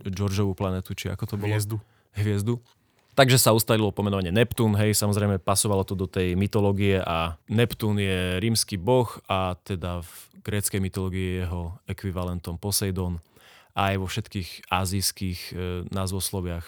Georgeovú 0.03 0.59
planetu, 0.59 0.99
či 0.99 1.07
ako 1.15 1.25
to 1.31 1.35
bolo? 1.39 1.55
Hviezdu. 1.55 1.79
hviezdu. 2.19 2.59
Takže 3.15 3.39
sa 3.39 3.55
ustalilo 3.55 3.95
pomenovanie 3.95 4.31
Neptún, 4.35 4.79
hej, 4.79 4.95
samozrejme 4.95 5.43
pasovalo 5.43 5.87
to 5.87 5.95
do 5.95 6.07
tej 6.11 6.35
mytológie 6.39 7.03
a 7.03 7.35
Neptún 7.51 7.99
je 7.99 8.39
rímsky 8.39 8.79
boh 8.79 9.11
a 9.31 9.59
teda 9.63 10.03
v 10.03 10.11
gréckej 10.43 10.79
mytológii 10.83 11.27
je 11.27 11.39
jeho 11.43 11.63
ekvivalentom 11.91 12.59
Poseidon 12.63 13.19
a 13.75 13.95
aj 13.95 13.97
vo 13.99 14.07
všetkých 14.07 14.71
azijských 14.71 15.41
e, 15.51 15.55
názvosloviach 15.91 16.67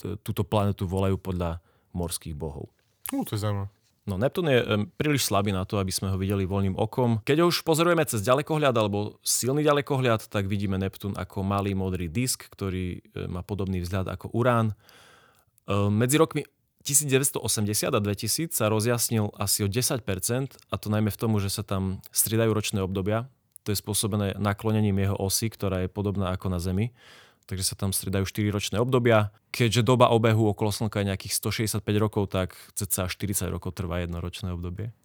t- 0.00 0.16
túto 0.20 0.44
planetu 0.48 0.88
volajú 0.88 1.20
podľa 1.20 1.60
morských 1.92 2.36
bohov. 2.36 2.72
Ú, 3.12 3.24
to 3.28 3.36
je 3.36 3.44
zaujímavé. 3.44 3.68
No 4.02 4.18
Neptún 4.18 4.50
je 4.50 4.58
príliš 4.98 5.30
slabý 5.30 5.54
na 5.54 5.62
to, 5.62 5.78
aby 5.78 5.94
sme 5.94 6.10
ho 6.10 6.18
videli 6.18 6.42
voľným 6.42 6.74
okom. 6.74 7.22
Keď 7.22 7.38
ho 7.38 7.46
už 7.46 7.62
pozorujeme 7.62 8.02
cez 8.02 8.18
ďalekohľad 8.26 8.74
alebo 8.74 9.22
silný 9.22 9.62
ďalekohľad, 9.62 10.26
tak 10.26 10.50
vidíme 10.50 10.74
Neptún 10.74 11.14
ako 11.14 11.46
malý 11.46 11.78
modrý 11.78 12.10
disk, 12.10 12.50
ktorý 12.50 12.98
má 13.30 13.46
podobný 13.46 13.78
vzhľad 13.78 14.10
ako 14.10 14.34
Urán. 14.34 14.74
Medzi 15.70 16.18
rokmi 16.18 16.42
1980 16.82 17.38
a 17.94 18.00
2000 18.02 18.50
sa 18.50 18.66
rozjasnil 18.66 19.30
asi 19.38 19.62
o 19.62 19.70
10%, 19.70 20.02
a 20.50 20.74
to 20.74 20.86
najmä 20.90 21.14
v 21.14 21.20
tomu, 21.22 21.38
že 21.38 21.54
sa 21.54 21.62
tam 21.62 22.02
striedajú 22.10 22.50
ročné 22.50 22.82
obdobia. 22.82 23.30
To 23.62 23.70
je 23.70 23.78
spôsobené 23.78 24.34
naklonením 24.34 24.98
jeho 24.98 25.14
osy, 25.14 25.46
ktorá 25.46 25.86
je 25.86 25.88
podobná 25.94 26.34
ako 26.34 26.50
na 26.50 26.58
Zemi. 26.58 26.90
Takže 27.52 27.68
sa 27.68 27.76
tam 27.76 27.92
striedajú 27.92 28.24
4 28.24 28.48
ročné 28.48 28.76
obdobia. 28.80 29.28
Keďže 29.52 29.84
doba 29.84 30.08
obehu 30.08 30.48
okolo 30.48 30.72
Slnka 30.72 31.04
je 31.04 31.12
nejakých 31.12 31.36
165 31.36 31.84
rokov, 32.00 32.32
tak 32.32 32.56
cca 32.72 33.12
40 33.12 33.52
rokov 33.52 33.76
trvá 33.76 34.00
jedno 34.00 34.24
ročné 34.24 34.56
obdobie. 34.56 34.96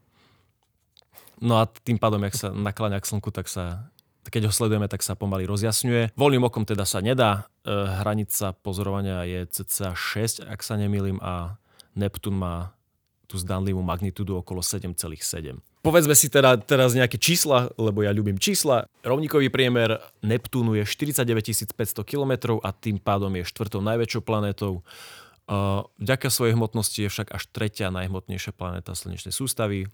No 1.44 1.60
a 1.60 1.68
tým 1.68 2.00
pádom, 2.00 2.24
jak 2.24 2.39
sa 2.39 2.56
nakláňa 2.56 3.04
k 3.04 3.10
Slnku, 3.12 3.36
tak 3.36 3.51
sa 3.51 3.92
keď 4.32 4.48
ho 4.48 4.54
sledujeme, 4.56 4.88
tak 4.88 5.04
sa 5.04 5.20
pomaly 5.20 5.44
rozjasňuje. 5.44 6.16
Voľným 6.16 6.48
okom 6.48 6.63
teda 6.63 6.88
sa 6.88 7.04
nedá. 7.04 7.51
E, 7.68 7.72
hranica 8.00 8.56
pozorovania 8.63 9.27
je 9.27 9.44
cca 9.44 9.92
6, 9.92 10.48
ak 10.48 10.63
sa 10.63 10.80
nemýlim, 10.80 11.20
a 11.20 11.60
Neptún 12.00 12.39
má 12.39 12.72
tú 13.27 13.36
zdanlivú 13.36 13.84
magnitúdu 13.84 14.39
okolo 14.39 14.63
7,7. 14.63 15.60
Povedzme 15.86 16.18
si 16.18 16.28
teda 16.28 16.60
teraz 16.60 16.92
nejaké 16.98 17.16
čísla, 17.16 17.72
lebo 17.80 18.04
ja 18.04 18.12
ľúbim 18.12 18.36
čísla. 18.36 18.92
Rovníkový 19.08 19.48
priemer 19.48 20.04
Neptúnu 20.20 20.76
je 20.76 20.84
49 20.84 21.24
500 21.74 22.04
km 22.04 22.60
a 22.60 22.76
tým 22.76 23.00
pádom 23.00 23.32
je 23.40 23.48
štvrtou 23.48 23.80
najväčšou 23.80 24.22
planétou. 24.26 24.84
Vďaka 26.02 26.28
svojej 26.28 26.60
hmotnosti 26.60 27.00
je 27.00 27.08
však 27.08 27.32
až 27.32 27.44
tretia 27.56 27.88
najhmotnejšia 27.88 28.52
planéta 28.52 28.92
slnečnej 28.92 29.32
sústavy 29.32 29.88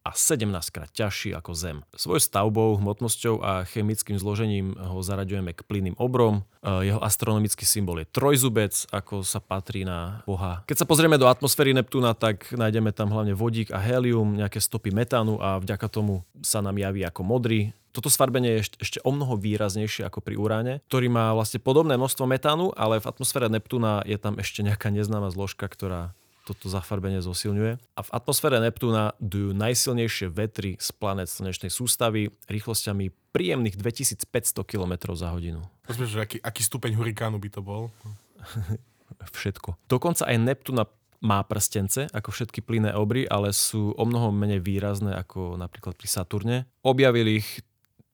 a 0.00 0.16
17 0.16 0.48
krát 0.72 0.90
ťažší 0.90 1.36
ako 1.36 1.52
Zem. 1.52 1.78
Svojou 1.92 2.22
stavbou, 2.22 2.80
hmotnosťou 2.80 3.44
a 3.44 3.68
chemickým 3.68 4.16
zložením 4.16 4.72
ho 4.76 5.00
zaraďujeme 5.04 5.52
k 5.52 5.60
plynným 5.64 5.96
obrom. 6.00 6.48
E, 6.64 6.88
jeho 6.88 7.00
astronomický 7.04 7.68
symbol 7.68 8.00
je 8.00 8.08
trojzubec, 8.08 8.72
ako 8.90 9.20
sa 9.20 9.44
patrí 9.44 9.84
na 9.84 10.24
Boha. 10.24 10.64
Keď 10.64 10.84
sa 10.84 10.88
pozrieme 10.88 11.20
do 11.20 11.28
atmosféry 11.28 11.76
Neptúna, 11.76 12.16
tak 12.16 12.48
nájdeme 12.52 12.96
tam 12.96 13.12
hlavne 13.12 13.36
vodík 13.36 13.70
a 13.70 13.78
helium, 13.78 14.40
nejaké 14.40 14.56
stopy 14.56 14.88
metánu 14.88 15.36
a 15.36 15.60
vďaka 15.60 15.86
tomu 15.92 16.24
sa 16.40 16.64
nám 16.64 16.80
javí 16.80 17.04
ako 17.04 17.20
modrý. 17.20 17.76
Toto 17.90 18.06
sfarbenie 18.06 18.62
je 18.62 18.78
ešte 18.78 18.98
o 19.02 19.10
mnoho 19.10 19.34
výraznejšie 19.34 20.06
ako 20.06 20.22
pri 20.22 20.38
uráne, 20.38 20.78
ktorý 20.86 21.10
má 21.10 21.34
vlastne 21.34 21.58
podobné 21.58 21.98
množstvo 21.98 22.22
metánu, 22.22 22.70
ale 22.78 23.02
v 23.02 23.08
atmosfére 23.10 23.50
Neptúna 23.50 24.06
je 24.06 24.14
tam 24.14 24.38
ešte 24.38 24.62
nejaká 24.62 24.94
neznáma 24.94 25.34
zložka, 25.34 25.66
ktorá 25.66 26.14
toto 26.50 26.66
zafarbenie 26.66 27.22
zosilňuje. 27.22 27.78
A 27.94 28.00
v 28.02 28.10
atmosfére 28.10 28.58
Neptúna 28.58 29.14
dujú 29.22 29.54
najsilnejšie 29.54 30.26
vetry 30.34 30.74
z 30.82 30.90
planet 30.98 31.30
slnečnej 31.30 31.70
sústavy 31.70 32.34
rýchlosťami 32.50 33.14
príjemných 33.30 33.78
2500 33.78 34.26
km 34.66 35.14
za 35.14 35.30
hodinu. 35.30 35.62
Rozumiem, 35.86 36.10
že 36.10 36.18
aký, 36.18 36.36
aký 36.42 36.62
stupeň 36.66 36.98
hurikánu 36.98 37.38
by 37.38 37.48
to 37.54 37.62
bol? 37.62 37.94
Všetko. 39.38 39.78
Dokonca 39.86 40.26
aj 40.26 40.36
Neptúna 40.42 40.90
má 41.20 41.44
prstence, 41.44 42.08
ako 42.16 42.32
všetky 42.32 42.64
plynné 42.64 42.96
obry, 42.96 43.28
ale 43.28 43.52
sú 43.52 43.92
o 43.92 44.04
mnoho 44.08 44.32
menej 44.32 44.64
výrazné 44.64 45.12
ako 45.12 45.60
napríklad 45.60 45.92
pri 45.92 46.08
Saturne. 46.08 46.56
Objavili 46.80 47.44
ich 47.44 47.60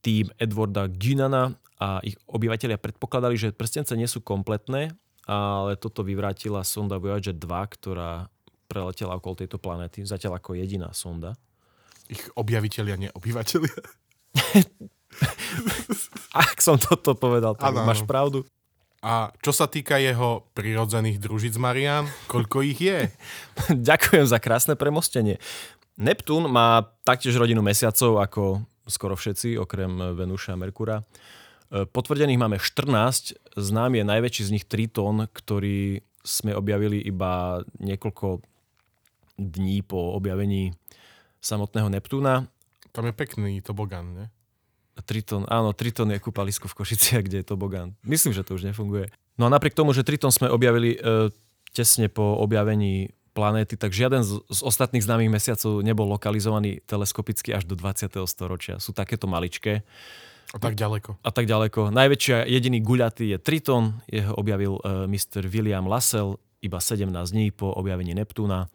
tým 0.02 0.26
Edwarda 0.42 0.90
Gunana 0.90 1.54
a 1.78 2.02
ich 2.02 2.18
obyvateľia 2.26 2.82
predpokladali, 2.82 3.38
že 3.38 3.54
prstence 3.54 3.94
nie 3.94 4.10
sú 4.10 4.24
kompletné 4.24 4.90
ale 5.26 5.74
toto 5.74 6.06
vyvrátila 6.06 6.62
sonda 6.62 7.02
Voyager 7.02 7.34
2, 7.34 7.74
ktorá 7.74 8.30
preletela 8.70 9.18
okolo 9.18 9.42
tejto 9.42 9.58
planéty, 9.58 10.06
zatiaľ 10.06 10.38
ako 10.38 10.58
jediná 10.58 10.94
sonda. 10.94 11.34
Ich 12.06 12.22
objaviteľia, 12.38 12.96
nie 12.98 13.10
obyvateľia. 13.10 13.78
Ak 16.46 16.62
som 16.62 16.78
toto 16.78 17.18
povedal, 17.18 17.58
tak 17.58 17.74
ano, 17.74 17.86
máš 17.86 18.06
pravdu. 18.06 18.46
A 19.02 19.30
čo 19.42 19.52
sa 19.54 19.70
týka 19.70 19.98
jeho 20.02 20.42
prirodzených 20.54 21.22
družic 21.22 21.56
Marian, 21.58 22.06
koľko 22.26 22.62
ich 22.62 22.78
je? 22.78 23.10
Ďakujem 23.90 24.26
za 24.26 24.38
krásne 24.38 24.74
premostenie. 24.78 25.38
Neptún 25.96 26.50
má 26.50 26.92
taktiež 27.06 27.40
rodinu 27.40 27.64
mesiacov, 27.64 28.20
ako 28.20 28.42
skoro 28.86 29.18
všetci, 29.18 29.58
okrem 29.58 30.14
Venúša 30.14 30.54
a 30.54 30.60
Merkura. 30.60 31.02
E, 31.70 31.86
potvrdených 31.86 32.38
máme 32.38 32.56
14, 32.62 33.58
znám 33.58 33.92
je 33.98 34.04
najväčší 34.06 34.42
z 34.46 34.52
nich 34.54 34.64
Triton, 34.66 35.26
ktorý 35.30 36.02
sme 36.26 36.54
objavili 36.54 36.98
iba 36.98 37.62
niekoľko 37.78 38.42
dní 39.38 39.84
po 39.86 40.16
objavení 40.16 40.74
samotného 41.38 41.86
Neptúna. 41.92 42.50
Tam 42.90 43.06
je 43.06 43.14
pekný 43.14 43.62
tobogán, 43.62 44.06
ne? 44.16 44.26
Triton, 45.04 45.44
áno, 45.52 45.76
Triton 45.76 46.08
je 46.08 46.18
kúpalisko 46.18 46.72
v 46.72 46.76
Košiciach, 46.82 47.22
kde 47.28 47.44
je 47.44 47.46
tobogán. 47.46 47.92
Myslím, 48.00 48.32
že 48.32 48.40
to 48.40 48.56
už 48.56 48.64
nefunguje. 48.64 49.12
No 49.36 49.44
a 49.44 49.52
napriek 49.52 49.76
tomu, 49.76 49.92
že 49.92 50.00
Triton 50.00 50.32
sme 50.32 50.48
objavili 50.48 50.96
e, 50.96 51.28
tesne 51.76 52.08
po 52.08 52.40
objavení 52.40 53.12
planéty, 53.36 53.76
tak 53.76 53.92
žiaden 53.92 54.24
z, 54.24 54.40
z 54.48 54.60
ostatných 54.64 55.04
známych 55.04 55.28
mesiacov 55.28 55.84
nebol 55.84 56.08
lokalizovaný 56.08 56.80
teleskopicky 56.88 57.52
až 57.52 57.68
do 57.68 57.76
20. 57.76 58.08
storočia. 58.24 58.80
Sú 58.80 58.96
takéto 58.96 59.28
maličké. 59.28 59.84
A 60.54 60.58
tak 60.62 60.78
ďaleko. 60.78 61.18
A 61.26 61.30
tak 61.34 61.50
ďaleko. 61.50 61.90
Najväčšia 61.90 62.46
jediný 62.46 62.78
guľatý 62.78 63.34
je 63.34 63.38
Triton, 63.42 63.98
jeho 64.06 64.30
objavil 64.38 64.78
uh, 64.78 65.04
e, 65.04 65.10
Mr. 65.10 65.42
William 65.50 65.90
Lassell 65.90 66.38
iba 66.62 66.78
17 66.78 67.10
dní 67.10 67.50
po 67.50 67.74
objavení 67.74 68.14
Neptúna. 68.14 68.70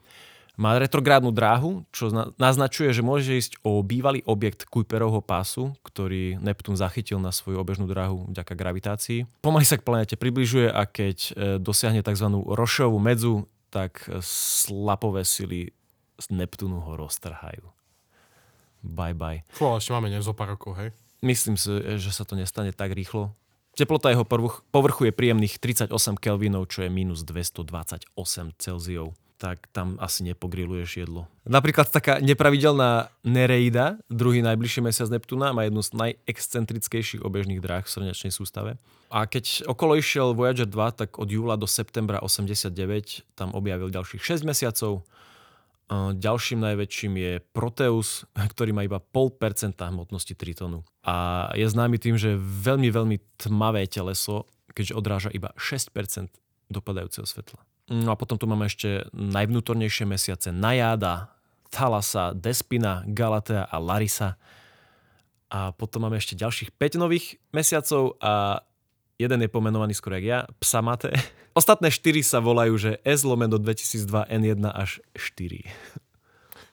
Má 0.59 0.75
retrográdnu 0.77 1.31
dráhu, 1.31 1.87
čo 1.95 2.11
naznačuje, 2.35 2.91
že 2.91 3.01
môže 3.01 3.33
ísť 3.33 3.63
o 3.63 3.79
bývalý 3.81 4.19
objekt 4.27 4.67
Kuiperovho 4.67 5.23
pásu, 5.23 5.73
ktorý 5.81 6.37
Neptún 6.43 6.75
zachytil 6.75 7.23
na 7.23 7.31
svoju 7.31 7.57
obežnú 7.57 7.87
dráhu 7.87 8.27
vďaka 8.29 8.53
gravitácii. 8.53 9.25
Pomaly 9.41 9.63
sa 9.63 9.79
k 9.79 9.87
planéte 9.87 10.19
približuje 10.19 10.67
a 10.67 10.83
keď 10.83 11.17
e, 11.17 11.31
dosiahne 11.57 12.03
tzv. 12.03 12.27
rošovú 12.35 12.99
medzu, 12.99 13.47
tak 13.71 14.03
slapové 14.21 15.23
sily 15.23 15.71
z 16.19 16.25
Neptúnu 16.35 16.83
ho 16.83 16.99
roztrhajú. 16.99 17.63
Bye 18.83 19.15
bye. 19.15 19.39
Fú, 19.47 19.71
ešte 19.79 19.95
máme 19.95 20.11
pár 20.35 20.59
rokov, 20.59 20.75
hej? 20.77 20.91
Myslím 21.21 21.55
si, 21.55 21.69
že 22.01 22.11
sa 22.11 22.25
to 22.25 22.33
nestane 22.33 22.73
tak 22.73 22.91
rýchlo. 22.93 23.33
Teplota 23.71 24.11
jeho 24.11 24.27
povrchu 24.73 25.07
je 25.07 25.13
príjemných 25.15 25.55
38 25.61 25.93
Kelvinov, 26.19 26.67
čo 26.67 26.83
je 26.83 26.89
minus 26.91 27.23
228 27.23 28.11
Celziov 28.59 29.15
tak 29.41 29.65
tam 29.73 29.97
asi 29.97 30.21
nepogriluješ 30.21 31.01
jedlo. 31.01 31.25
Napríklad 31.49 31.89
taká 31.89 32.21
nepravidelná 32.21 33.09
Nereida, 33.25 33.97
druhý 34.05 34.45
najbližší 34.45 34.85
mesiac 34.85 35.09
Neptúna, 35.09 35.49
má 35.49 35.65
jednu 35.65 35.81
z 35.81 35.97
najexcentrickejších 35.97 37.25
obežných 37.25 37.57
dráh 37.57 37.81
v 37.81 37.89
slnečnej 37.89 38.29
sústave. 38.29 38.77
A 39.09 39.25
keď 39.25 39.65
okolo 39.65 39.97
išiel 39.97 40.37
Voyager 40.37 40.69
2, 40.69 40.93
tak 40.93 41.17
od 41.17 41.25
júla 41.25 41.57
do 41.57 41.65
septembra 41.65 42.21
89 42.21 43.25
tam 43.33 43.57
objavil 43.57 43.89
ďalších 43.89 44.21
6 44.21 44.45
mesiacov 44.45 45.01
Ďalším 45.91 46.63
najväčším 46.63 47.13
je 47.19 47.33
Proteus, 47.51 48.23
ktorý 48.31 48.71
má 48.71 48.87
iba 48.87 49.03
0,5% 49.03 49.75
hmotnosti 49.75 50.31
Tritonu. 50.39 50.87
A 51.03 51.47
je 51.51 51.67
známy 51.67 51.99
tým, 51.99 52.15
že 52.15 52.39
veľmi, 52.39 52.87
veľmi 52.87 53.17
tmavé 53.35 53.83
teleso, 53.91 54.47
keďže 54.71 54.95
odráža 54.95 55.29
iba 55.35 55.51
6% 55.59 56.31
dopadajúceho 56.71 57.27
svetla. 57.27 57.59
No 57.91 58.15
a 58.15 58.15
potom 58.15 58.39
tu 58.39 58.47
máme 58.47 58.71
ešte 58.71 59.03
najvnútornejšie 59.11 60.07
mesiace 60.07 60.55
Najáda, 60.55 61.35
Thalasa, 61.67 62.31
Despina, 62.31 63.03
Galatea 63.03 63.67
a 63.67 63.75
Larisa. 63.75 64.39
A 65.51 65.75
potom 65.75 66.07
máme 66.07 66.15
ešte 66.15 66.39
ďalších 66.39 66.71
5 66.79 67.03
nových 67.03 67.35
mesiacov 67.51 68.15
a 68.23 68.63
jeden 69.19 69.43
je 69.43 69.51
pomenovaný 69.51 69.91
skoro 69.91 70.15
jak 70.15 70.23
ja, 70.23 70.39
Psamate. 70.63 71.11
Ostatné 71.51 71.91
4 71.91 72.23
sa 72.23 72.39
volajú, 72.39 72.79
že 72.79 72.91
S 73.03 73.27
lomeno 73.27 73.59
2002 73.59 74.31
N1 74.31 74.63
až 74.71 75.03
4. 75.13 75.67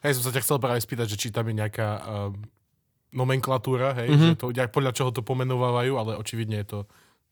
Hej, 0.07 0.13
som 0.15 0.31
sa 0.31 0.33
ťa 0.35 0.43
chcel 0.47 0.59
práve 0.63 0.79
spýtať, 0.79 1.07
že 1.11 1.19
či 1.19 1.29
tam 1.35 1.51
je 1.51 1.59
nejaká 1.59 1.89
uh, 1.99 2.31
nomenklatúra, 3.11 3.97
hej, 3.99 4.09
mm-hmm. 4.15 4.39
že 4.39 4.39
to, 4.39 4.47
podľa 4.71 4.93
čoho 4.95 5.11
to 5.11 5.27
pomenovávajú, 5.27 5.99
ale 5.99 6.15
očividne 6.15 6.63
je 6.63 6.67
to 6.69 6.81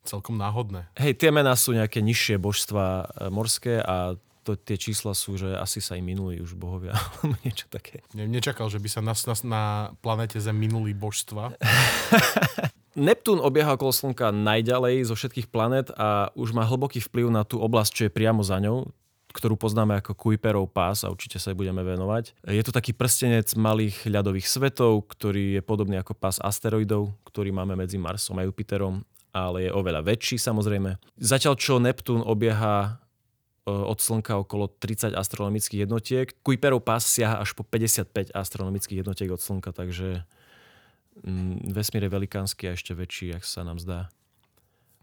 celkom 0.06 0.38
náhodné. 0.38 0.88
Hej, 0.96 1.18
tie 1.18 1.30
mená 1.34 1.52
sú 1.58 1.74
nejaké 1.74 1.98
nižšie 1.98 2.38
božstva 2.38 2.84
e, 2.86 3.04
morské 3.34 3.82
a 3.82 4.14
to, 4.46 4.54
tie 4.54 4.78
čísla 4.78 5.10
sú, 5.10 5.34
že 5.34 5.58
asi 5.58 5.82
sa 5.82 5.98
im 5.98 6.06
minuli 6.06 6.38
už 6.38 6.54
bohovia, 6.54 6.94
alebo 7.18 7.34
niečo 7.42 7.66
také. 7.66 8.06
Ne, 8.14 8.30
nečakal, 8.30 8.70
že 8.70 8.78
by 8.78 8.88
sa 8.88 9.00
na, 9.02 9.18
na, 9.18 9.34
na 9.42 9.62
planete 9.98 10.38
Zem 10.38 10.54
minuli 10.54 10.94
božstva. 10.94 11.50
Neptún 12.96 13.44
obieha 13.44 13.76
okolo 13.76 13.92
Slnka 13.92 14.32
najďalej 14.32 15.12
zo 15.12 15.18
všetkých 15.18 15.52
planet 15.52 15.92
a 16.00 16.32
už 16.32 16.56
má 16.56 16.64
hlboký 16.64 17.04
vplyv 17.04 17.28
na 17.28 17.44
tú 17.44 17.60
oblasť, 17.60 17.92
čo 17.92 18.02
je 18.08 18.14
priamo 18.14 18.40
za 18.40 18.56
ňou, 18.56 18.88
ktorú 19.36 19.60
poznáme 19.60 20.00
ako 20.00 20.16
Kuiperov 20.16 20.72
pás 20.72 21.04
a 21.04 21.12
určite 21.12 21.36
sa 21.36 21.52
aj 21.52 21.60
budeme 21.60 21.84
venovať. 21.84 22.32
Je 22.48 22.64
to 22.64 22.72
taký 22.72 22.96
prstenec 22.96 23.52
malých 23.52 24.08
ľadových 24.08 24.48
svetov, 24.48 25.12
ktorý 25.12 25.60
je 25.60 25.62
podobný 25.62 26.00
ako 26.00 26.16
pás 26.16 26.40
asteroidov, 26.40 27.12
ktorý 27.28 27.52
máme 27.52 27.76
medzi 27.76 28.00
Marsom 28.00 28.40
a 28.40 28.48
Jupiterom, 28.48 29.04
ale 29.36 29.68
je 29.68 29.76
oveľa 29.76 30.00
väčší 30.00 30.40
samozrejme. 30.40 30.96
Zatiaľ 31.20 31.60
čo 31.60 31.76
Neptún 31.76 32.24
obieha 32.24 32.96
od 33.66 33.98
Slnka 33.98 34.38
okolo 34.38 34.70
30 34.70 35.18
astronomických 35.18 35.90
jednotiek. 35.90 36.30
Kuiperov 36.46 36.86
pás 36.86 37.04
siaha 37.10 37.42
až 37.42 37.52
po 37.58 37.66
55 37.66 38.30
astronomických 38.30 39.02
jednotiek 39.02 39.26
od 39.34 39.42
Slnka, 39.42 39.74
takže 39.74 40.22
Mm, 41.24 41.72
vesmír 41.72 42.04
je 42.04 42.12
velikánsky 42.12 42.68
a 42.68 42.76
ešte 42.76 42.92
väčší, 42.92 43.32
ak 43.32 43.44
sa 43.44 43.64
nám 43.64 43.80
zdá. 43.80 44.12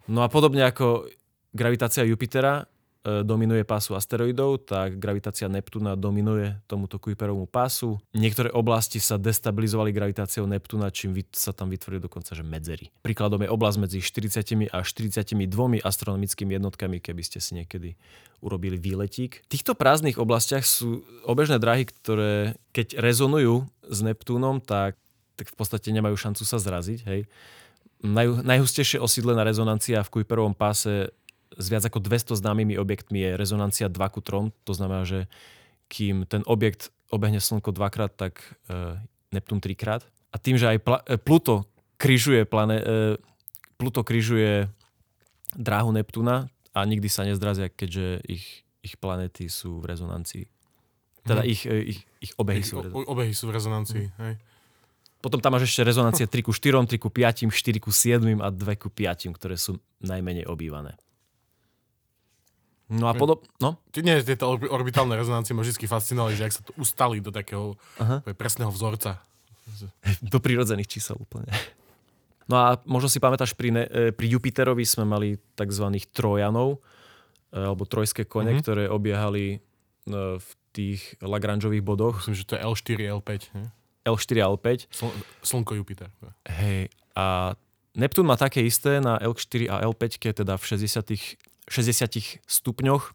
No 0.05 0.21
a 0.21 0.29
podobne 0.29 0.61
ako 0.61 1.09
gravitácia 1.55 2.05
Jupitera 2.05 2.61
e, 2.61 2.65
dominuje 3.03 3.67
pásu 3.67 3.93
asteroidov, 3.99 4.63
tak 4.63 4.95
gravitácia 4.95 5.51
Neptúna 5.51 5.99
dominuje 5.99 6.55
tomuto 6.71 6.97
Kuiperovmu 6.97 7.51
pásu. 7.51 7.99
Niektoré 8.15 8.49
oblasti 8.55 9.03
sa 9.03 9.19
destabilizovali 9.19 9.91
gravitáciou 9.91 10.47
Neptúna, 10.47 10.87
čím 10.87 11.13
sa 11.35 11.51
tam 11.51 11.67
vytvorili 11.67 11.99
dokonca 11.99 12.31
že 12.33 12.47
medzery. 12.47 12.89
Príkladom 13.03 13.43
je 13.43 13.51
oblasť 13.51 13.77
medzi 13.77 13.99
40 13.99 14.71
a 14.71 14.79
42 14.81 15.83
astronomickými 15.83 16.55
jednotkami, 16.55 17.03
keby 17.03 17.21
ste 17.27 17.43
si 17.43 17.59
niekedy 17.59 17.99
urobili 18.39 18.79
výletík. 18.79 19.47
V 19.47 19.51
týchto 19.51 19.75
prázdnych 19.75 20.15
oblastiach 20.19 20.63
sú 20.63 21.03
obežné 21.27 21.59
dráhy, 21.59 21.87
ktoré 21.87 22.55
keď 22.71 22.99
rezonujú 23.03 23.67
s 23.87 23.99
Neptúnom, 23.99 24.63
tak 24.63 24.95
tak 25.35 25.49
v 25.49 25.55
podstate 25.57 25.89
nemajú 25.89 26.15
šancu 26.15 26.43
sa 26.45 26.61
zraziť. 26.61 26.99
Hej. 27.09 27.21
Naj, 28.03 28.43
najhustejšie 28.43 28.99
osídlená 28.99 29.47
rezonancia 29.47 30.03
v 30.03 30.11
Kuiperovom 30.19 30.53
páse 30.53 31.09
s 31.55 31.65
viac 31.67 31.83
ako 31.83 31.99
200 31.99 32.35
známymi 32.35 32.75
objektmi 32.75 33.19
je 33.19 33.29
rezonancia 33.33 33.85
2 33.85 33.97
ku 34.09 34.19
3. 34.19 34.51
To 34.63 34.71
znamená, 34.71 35.03
že 35.03 35.25
kým 35.87 36.23
ten 36.23 36.41
objekt 36.43 36.89
obehne 37.07 37.37
Slnko 37.37 37.69
dvakrát, 37.69 38.09
tak 38.09 38.39
e, 38.65 38.97
Neptún 39.29 39.57
trikrát. 39.57 40.01
A 40.29 40.37
tým, 40.37 40.55
že 40.55 40.65
aj 40.67 40.77
pla- 40.79 41.03
e, 41.03 41.15
Pluto 41.15 41.69
križuje, 41.95 42.43
plane- 42.43 42.81
e, 42.81 42.97
Pluto 43.75 44.01
križuje 44.01 44.65
dráhu 45.53 45.91
Neptúna 45.91 46.45
a 46.71 46.79
nikdy 46.81 47.05
sa 47.05 47.21
nezdrazia, 47.21 47.67
keďže 47.67 48.25
ich, 48.25 48.45
ich 48.79 48.95
planéty 48.95 49.45
sú 49.45 49.77
v 49.77 49.85
rezonancii. 49.87 50.45
Teda 51.21 51.39
Mhm. 51.39 51.47
ich, 51.47 51.61
e, 51.63 51.75
ich, 51.87 51.99
ich 52.19 52.31
obehy 52.35 52.59
Ich 52.59 52.67
sú 52.67 52.75
v 52.75 52.89
rezonancii. 52.89 53.07
obehy 53.07 53.31
sú 53.31 53.45
v 53.45 53.53
rezonancii. 53.53 54.03
Mhm. 54.03 54.17
Hej. 54.19 54.35
Potom 55.19 55.39
tam 55.39 55.53
máš 55.53 55.69
ešte 55.69 55.85
rezonancie 55.85 56.25
3 56.25 56.41
ku 56.41 56.51
4, 56.51 56.83
3 56.83 56.99
ku 56.99 57.07
5, 57.07 57.47
4 57.47 57.79
ku 57.79 57.87
7 57.89 58.19
a 58.37 58.49
2 58.49 58.75
ku 58.75 58.89
5, 58.89 59.31
ktoré 59.31 59.55
sú 59.55 59.79
najmenej 60.01 60.43
obývané. 60.43 60.99
No 62.93 63.09
a 63.09 63.13
podob... 63.13 63.41
No? 63.57 63.81
Nie, 63.95 64.21
tieto 64.21 64.45
orbi- 64.47 64.69
orbitálne 64.69 65.13
rezonancie 65.13 65.51
ma 65.51 65.61
vždy 65.61 65.83
fascinovali, 65.83 66.33
že 66.33 66.45
ak 66.45 66.53
sa 66.53 66.61
to 66.61 66.71
ustali 66.77 67.17
do 67.17 67.29
takého 67.29 67.73
Aha. 67.97 68.21
presného 68.31 68.69
vzorca. 68.69 69.17
Do 70.21 70.37
prírodzených 70.37 70.85
čísel 70.87 71.17
úplne. 71.17 71.49
No 72.43 72.59
a 72.59 72.75
možno 72.83 73.07
si 73.07 73.17
pamätáš, 73.17 73.55
pri, 73.55 73.71
ne, 73.71 73.83
e, 73.83 74.11
pri 74.11 74.27
Jupiterovi 74.29 74.83
sme 74.83 75.03
mali 75.03 75.33
tzv. 75.53 75.85
trojanov, 76.11 76.83
e, 77.49 77.57
alebo 77.57 77.83
trojské 77.83 78.23
kone, 78.23 78.43
Mhm. 78.45 78.53
mm-hmm. 78.53 78.61
ktoré 78.61 78.83
obiehali 78.85 79.45
e, 79.49 79.57
v 80.35 80.47
tých 80.69 81.15
Lagrangeových 81.17 81.81
bodoch 81.81 82.15
Myslím, 82.19 82.35
že 82.35 82.45
to 82.45 82.53
je 82.53 82.61
L4, 82.61 82.89
L5. 83.15 83.31
Ne? 83.55 83.65
L4 84.03 84.31
a 84.37 84.47
L5. 84.51 84.67
Sl- 84.91 85.15
Slnko, 85.39 85.73
Jupiter. 85.73 86.11
Hej, 86.43 86.91
a 87.15 87.55
Neptún 87.95 88.25
má 88.25 88.35
také 88.35 88.59
isté 88.59 88.99
na 88.99 89.15
L4 89.15 89.71
a 89.71 89.85
L5, 89.85 90.03
teda 90.35 90.57
v 90.57 90.63
60, 90.67 91.15
60 91.67 92.43
stupňoch 92.43 93.03
e, 93.09 93.11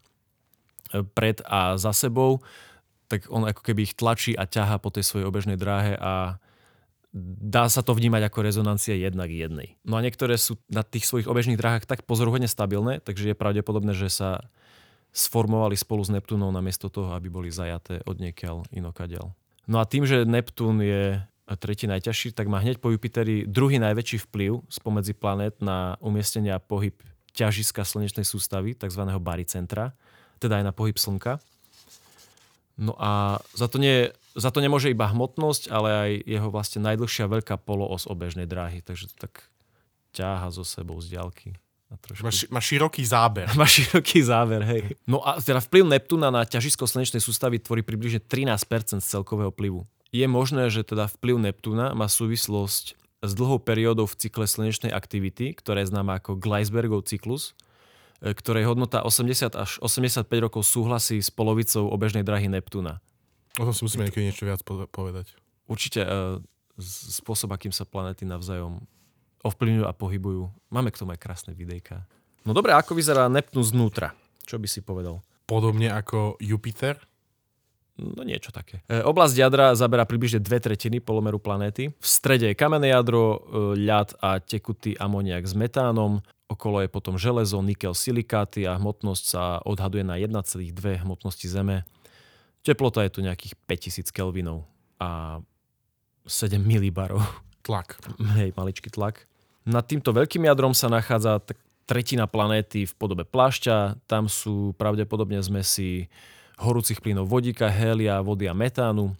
pred 1.03 1.41
a 1.45 1.77
za 1.77 1.93
sebou, 1.93 2.41
tak 3.09 3.25
on 3.33 3.45
ako 3.45 3.61
keby 3.65 3.89
ich 3.89 3.97
tlačí 3.97 4.37
a 4.37 4.45
ťaha 4.45 4.77
po 4.77 4.93
tej 4.93 5.03
svojej 5.05 5.25
obežnej 5.25 5.57
dráhe 5.57 5.97
a 5.97 6.37
dá 7.41 7.65
sa 7.65 7.81
to 7.81 7.97
vnímať 7.97 8.29
ako 8.29 8.45
rezonancia 8.45 8.93
jedna 8.93 9.25
k 9.25 9.49
jednej. 9.49 9.67
No 9.81 9.97
a 9.97 10.05
niektoré 10.05 10.37
sú 10.37 10.61
na 10.69 10.85
tých 10.85 11.09
svojich 11.09 11.25
obežných 11.25 11.57
dráhach 11.57 11.89
tak 11.89 12.05
pozoruhodne 12.05 12.45
stabilné, 12.45 13.01
takže 13.01 13.33
je 13.33 13.35
pravdepodobné, 13.35 13.97
že 13.97 14.13
sa 14.13 14.45
sformovali 15.09 15.73
spolu 15.73 16.05
s 16.05 16.13
Neptúnom 16.13 16.53
namiesto 16.53 16.85
toho, 16.85 17.17
aby 17.17 17.33
boli 17.33 17.49
zajaté 17.49 18.05
od 18.05 18.21
niekiaľ 18.21 18.69
inokadiaľ. 18.69 19.33
No 19.65 19.81
a 19.81 19.89
tým, 19.89 20.05
že 20.05 20.21
Neptún 20.25 20.85
je 20.85 21.17
tretí 21.57 21.89
najťažší, 21.89 22.37
tak 22.37 22.45
má 22.45 22.61
hneď 22.61 22.77
po 22.77 22.93
Jupiteri 22.93 23.49
druhý 23.49 23.81
najväčší 23.81 24.29
vplyv 24.29 24.69
spomedzi 24.69 25.17
planét 25.17 25.57
na 25.65 25.97
umiestnenie 25.97 26.53
a 26.53 26.61
pohyb 26.61 26.93
ťažiska 27.39 27.87
slnečnej 27.87 28.27
sústavy, 28.27 28.75
tzv. 28.75 29.03
barycentra, 29.17 29.95
teda 30.43 30.59
aj 30.59 30.63
na 30.67 30.73
pohyb 30.75 30.99
Slnka. 30.99 31.39
No 32.79 32.95
a 32.95 33.43
za 33.55 33.67
to, 33.67 33.79
nie, 33.79 34.11
za 34.35 34.51
to 34.51 34.63
nemôže 34.63 34.87
iba 34.91 35.07
hmotnosť, 35.07 35.67
ale 35.71 35.89
aj 35.91 36.11
jeho 36.23 36.47
vlastne 36.51 36.79
najdlhšia 36.83 37.27
veľká 37.27 37.59
poloos 37.59 38.07
obežnej 38.07 38.47
dráhy, 38.47 38.79
takže 38.79 39.11
to 39.11 39.27
tak 39.27 39.47
ťaha 40.15 40.47
so 40.51 40.63
sebou 40.63 40.95
z 41.03 41.15
diaľky. 41.15 41.55
Má, 42.21 42.29
ši- 42.29 42.49
má 42.53 42.61
široký 42.61 43.01
záber. 43.01 43.49
Má 43.59 43.65
široký 43.65 44.21
záver, 44.21 44.61
hej. 44.61 44.93
No 45.09 45.25
a 45.25 45.41
teda 45.41 45.57
vplyv 45.57 45.89
Neptúna 45.89 46.29
na 46.29 46.45
ťažisko 46.45 46.85
slnečnej 46.85 47.17
sústavy 47.17 47.57
tvorí 47.57 47.81
približne 47.81 48.21
13% 48.21 49.01
z 49.01 49.07
celkového 49.09 49.49
vplyvu. 49.49 49.89
Je 50.13 50.25
možné, 50.29 50.69
že 50.69 50.85
teda 50.85 51.09
vplyv 51.09 51.49
Neptúna 51.49 51.97
má 51.97 52.05
súvislosť 52.05 52.93
s 53.19 53.31
dlhou 53.33 53.59
periódou 53.59 54.07
v 54.07 54.15
cykle 54.15 54.45
slnečnej 54.45 54.89
aktivity, 54.89 55.51
ktorá 55.51 55.83
je 55.83 55.91
známa 55.91 56.17
ako 56.17 56.35
Gleisbergov 56.35 57.03
cyklus, 57.03 57.51
e, 58.19 58.31
ktorej 58.31 58.65
hodnota 58.65 59.03
80 59.03 59.53
až 59.53 59.75
85 59.79 60.23
rokov 60.39 60.63
súhlasí 60.63 61.19
s 61.19 61.27
polovicou 61.27 61.87
obežnej 61.87 62.23
drahy 62.23 62.47
Neptúna. 62.47 63.03
O 63.59 63.67
tom 63.67 63.75
si 63.75 63.83
musíme 63.83 64.07
niekedy 64.07 64.23
niečo 64.25 64.47
viac 64.47 64.63
po- 64.63 64.87
povedať. 64.87 65.35
Určite 65.67 66.01
z- 66.79 67.19
spôsob, 67.19 67.51
akým 67.51 67.75
sa 67.75 67.83
planéty 67.83 68.23
navzájom 68.23 68.79
ovplyvňujú 69.41 69.85
a 69.87 69.91
pohybujú. 69.91 70.43
Máme 70.67 70.91
k 70.91 70.99
tomu 70.99 71.11
aj 71.11 71.19
krásne 71.19 71.51
videjka. 71.51 72.07
No 72.47 72.51
dobre, 72.51 72.71
ako 72.71 72.95
vyzerá 72.95 73.27
Neptún 73.27 73.63
znútra? 73.63 74.15
Čo 74.47 74.59
by 74.59 74.67
si 74.67 74.79
povedal? 74.79 75.19
Podobne 75.43 75.91
ako 75.91 76.39
Jupiter. 76.39 76.99
No 77.99 78.23
niečo 78.23 78.55
také. 78.55 78.79
E, 78.87 79.03
oblasť 79.03 79.35
jadra 79.35 79.75
zaberá 79.75 80.07
približne 80.07 80.39
dve 80.39 80.63
tretiny 80.63 81.03
polomeru 81.03 81.37
planéty. 81.37 81.91
V 81.91 82.07
strede 82.07 82.47
je 82.47 82.55
kamenné 82.55 82.95
jadro, 82.95 83.21
e, 83.21 83.39
ľad 83.83 84.15
a 84.23 84.39
tekutý 84.39 84.95
amoniak 84.95 85.43
s 85.43 85.51
metánom. 85.51 86.23
Okolo 86.49 86.81
je 86.81 86.89
potom 86.89 87.19
železo, 87.19 87.61
nikel, 87.61 87.93
silikáty 87.93 88.65
a 88.65 88.79
hmotnosť 88.79 89.23
sa 89.23 89.61
odhaduje 89.67 90.01
na 90.01 90.17
1,2 90.17 91.03
hmotnosti 91.05 91.45
Zeme. 91.45 91.85
Teplota 92.65 93.05
je 93.05 93.11
tu 93.13 93.19
nejakých 93.21 93.53
5000 93.67 94.09
kelvinov 94.15 94.65
a 94.97 95.39
7 96.25 96.57
milibarov. 96.59 97.21
Tlak. 97.61 97.99
Hej, 98.39 98.55
maličký 98.55 98.89
tlak. 98.89 99.29
Nad 99.67 99.85
týmto 99.85 100.09
veľkým 100.15 100.47
jadrom 100.47 100.73
sa 100.73 100.89
nachádza 100.89 101.37
tretina 101.85 102.25
planéty 102.29 102.85
v 102.85 102.93
podobe 102.97 103.25
plášťa. 103.25 104.05
Tam 104.05 104.29
sú 104.29 104.77
pravdepodobne 104.77 105.41
zmesi 105.41 106.09
horúcich 106.59 106.99
plynov 106.99 107.31
vodíka, 107.31 107.71
hélia, 107.71 108.19
vody 108.19 108.45
a 108.45 108.53
metánu. 108.53 109.15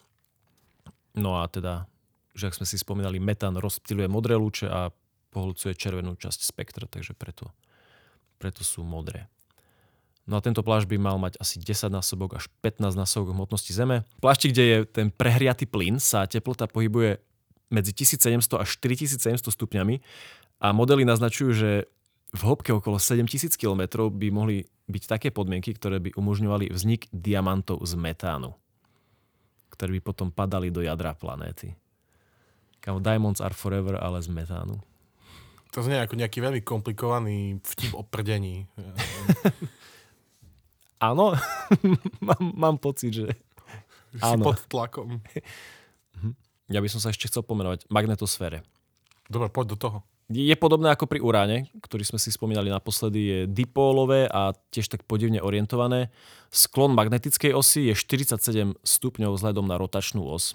No 1.15 1.39
a 1.39 1.47
teda, 1.47 1.87
že 2.35 2.51
ak 2.51 2.57
sme 2.59 2.67
si 2.67 2.75
spomínali, 2.75 3.17
metán 3.17 3.55
rozptýluje 3.55 4.11
modré 4.11 4.35
lúče 4.35 4.67
a 4.67 4.91
pohľcuje 5.31 5.73
červenú 5.73 6.19
časť 6.19 6.39
spektra, 6.43 6.85
takže 6.85 7.15
preto, 7.15 7.49
preto 8.37 8.61
sú 8.61 8.83
modré. 8.83 9.31
No 10.29 10.37
a 10.37 10.45
tento 10.45 10.61
plášť 10.61 10.85
by 10.93 10.97
mal 11.01 11.17
mať 11.17 11.41
asi 11.41 11.57
10 11.57 11.89
násobok 11.89 12.37
až 12.37 12.45
15 12.61 12.93
násobok 12.93 13.33
hmotnosti 13.33 13.73
Zeme. 13.73 14.05
V 14.21 14.21
plášti, 14.21 14.53
kde 14.53 14.63
je 14.63 14.77
ten 14.85 15.07
prehriatý 15.09 15.65
plyn, 15.65 15.97
sa 15.97 16.29
teplota 16.29 16.69
pohybuje 16.69 17.17
medzi 17.73 17.91
1700 17.97 18.61
až 18.61 18.69
4700 18.77 19.49
stupňami 19.49 20.01
a 20.61 20.69
modely 20.69 21.01
naznačujú, 21.01 21.49
že 21.53 21.69
v 22.29 22.41
hĺbke 22.45 22.69
okolo 22.69 23.01
7000 23.01 23.57
km 23.57 24.09
by 24.13 24.27
mohli 24.29 24.69
byť 24.89 25.03
také 25.09 25.29
podmienky, 25.33 25.73
ktoré 25.73 25.97
by 25.97 26.13
umožňovali 26.13 26.69
vznik 26.69 27.09
diamantov 27.09 27.81
z 27.85 27.97
metánu, 27.97 28.53
ktoré 29.73 29.97
by 29.97 30.01
potom 30.01 30.29
padali 30.29 30.69
do 30.69 30.85
jadra 30.85 31.17
planéty. 31.17 31.73
Kam 32.79 33.01
diamonds 33.01 33.41
are 33.41 33.53
forever, 33.53 33.97
ale 33.97 34.21
z 34.21 34.29
metánu. 34.29 34.77
To 35.73 35.85
znie 35.85 36.01
ako 36.01 36.17
nejaký 36.17 36.41
veľmi 36.41 36.61
komplikovaný 36.65 37.61
vtip 37.61 37.93
o 37.93 38.01
prdení. 38.01 38.65
Áno, 40.99 41.37
mám, 42.27 42.43
mám 42.57 42.75
pocit, 42.81 43.13
že... 43.13 43.27
Si 44.09 44.25
Áno. 44.25 44.41
pod 44.41 44.57
tlakom. 44.65 45.21
Ja 46.65 46.81
by 46.81 46.89
som 46.89 46.97
sa 46.97 47.13
ešte 47.13 47.29
chcel 47.29 47.45
pomenovať 47.45 47.85
magnetosfére. 47.93 48.65
Dobre, 49.29 49.53
poď 49.53 49.65
do 49.73 49.77
toho. 49.77 49.97
Je 50.29 50.53
podobné 50.53 50.93
ako 50.93 51.09
pri 51.09 51.25
uráne, 51.25 51.73
ktorý 51.81 52.05
sme 52.05 52.21
si 52.21 52.29
spomínali 52.29 52.69
naposledy, 52.69 53.19
je 53.19 53.39
dipólové 53.49 54.29
a 54.29 54.53
tiež 54.69 54.85
tak 54.85 55.01
podivne 55.09 55.41
orientované. 55.41 56.13
Sklon 56.53 56.93
magnetickej 56.93 57.49
osy 57.49 57.89
je 57.89 57.97
47 57.97 58.77
stupňov 58.77 59.33
vzhľadom 59.33 59.65
na 59.65 59.81
rotačnú 59.81 60.21
os. 60.21 60.53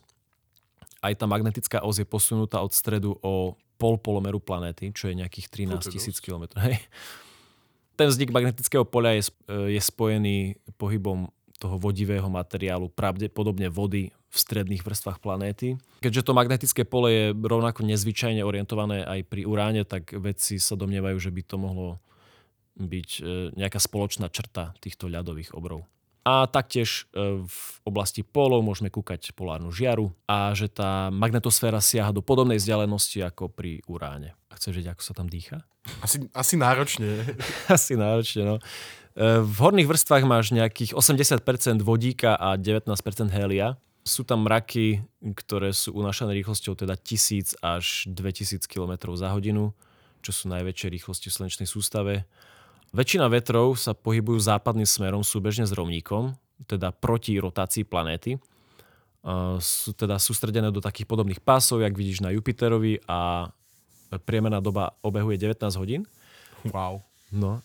Aj 1.02 1.10
tá 1.18 1.26
magnetická 1.26 1.82
os 1.82 1.98
je 1.98 2.06
posunutá 2.06 2.62
od 2.62 2.70
stredu 2.70 3.18
o 3.18 3.58
pol 3.74 3.98
polomeru 3.98 4.38
planéty, 4.38 4.94
čo 4.94 5.10
je 5.10 5.18
nejakých 5.18 5.66
13 5.66 5.90
tisíc 5.90 6.22
km. 6.22 6.46
Hej. 6.62 6.78
Ten 7.98 8.06
vznik 8.14 8.30
magnetického 8.30 8.86
poľa 8.86 9.18
je, 9.18 9.22
sp- 9.26 9.42
je 9.74 9.80
spojený 9.82 10.54
pohybom 10.78 11.26
toho 11.58 11.82
vodivého 11.82 12.30
materiálu, 12.30 12.94
pravdepodobne 12.94 13.66
vody 13.70 14.14
v 14.34 14.38
stredných 14.42 14.82
vrstvách 14.82 15.22
planéty. 15.22 15.78
Keďže 16.02 16.26
to 16.26 16.32
magnetické 16.34 16.82
pole 16.82 17.08
je 17.14 17.24
rovnako 17.30 17.86
nezvyčajne 17.86 18.42
orientované 18.42 19.06
aj 19.06 19.30
pri 19.30 19.46
uráne, 19.46 19.86
tak 19.86 20.10
vedci 20.10 20.58
sa 20.58 20.74
domnievajú, 20.74 21.16
že 21.22 21.30
by 21.30 21.42
to 21.46 21.56
mohlo 21.56 22.02
byť 22.74 23.10
e, 23.22 23.22
nejaká 23.54 23.78
spoločná 23.78 24.26
črta 24.34 24.74
týchto 24.82 25.06
ľadových 25.06 25.54
obrov. 25.54 25.86
A 26.24 26.48
taktiež 26.48 27.04
e, 27.12 27.44
v 27.44 27.60
oblasti 27.84 28.24
polov 28.24 28.64
môžeme 28.64 28.88
kúkať 28.88 29.36
polárnu 29.36 29.68
žiaru 29.68 30.10
a 30.24 30.56
že 30.56 30.72
tá 30.72 31.12
magnetosféra 31.12 31.84
siaha 31.84 32.10
do 32.10 32.24
podobnej 32.24 32.56
vzdialenosti 32.56 33.20
ako 33.22 33.52
pri 33.52 33.84
uráne. 33.86 34.32
A 34.48 34.56
chceš 34.56 34.80
vedieť, 34.80 34.96
ako 34.96 35.02
sa 35.04 35.14
tam 35.14 35.28
dýcha? 35.28 35.62
Asi, 36.00 36.24
asi 36.32 36.56
náročne. 36.56 37.28
Asi 37.76 37.92
náročne, 37.92 38.42
no. 38.42 38.56
E, 39.12 39.44
V 39.44 39.56
horných 39.60 39.84
vrstvách 39.84 40.24
máš 40.24 40.50
nejakých 40.50 40.96
80% 40.96 41.84
vodíka 41.84 42.40
a 42.40 42.56
19% 42.56 42.88
hélia. 43.28 43.76
Sú 44.04 44.20
tam 44.20 44.44
mraky, 44.44 45.00
ktoré 45.32 45.72
sú 45.72 45.96
unášané 45.96 46.36
rýchlosťou 46.36 46.76
teda 46.76 46.92
1000 46.92 47.56
až 47.64 48.04
2000 48.12 48.68
km 48.68 49.16
za 49.16 49.32
hodinu, 49.32 49.72
čo 50.20 50.28
sú 50.28 50.52
najväčšie 50.52 50.92
rýchlosti 50.92 51.32
v 51.32 51.36
slnečnej 51.40 51.64
sústave. 51.64 52.28
Väčšina 52.92 53.32
vetrov 53.32 53.80
sa 53.80 53.96
pohybujú 53.96 54.38
západným 54.44 54.84
smerom 54.84 55.24
súbežne 55.24 55.64
s 55.64 55.72
rovníkom, 55.72 56.36
teda 56.68 56.92
proti 56.92 57.40
rotácii 57.40 57.88
planéty. 57.88 58.36
Sú 59.64 59.96
teda 59.96 60.20
sústredené 60.20 60.68
do 60.68 60.84
takých 60.84 61.08
podobných 61.08 61.40
pásov, 61.40 61.80
jak 61.80 61.96
vidíš 61.96 62.20
na 62.20 62.28
Jupiterovi 62.28 63.00
a 63.08 63.48
priemerná 64.28 64.60
doba 64.60 64.92
obehu 65.00 65.32
je 65.32 65.48
19 65.48 65.80
hodín. 65.80 66.04
Wow. 66.68 67.00
No. 67.32 67.64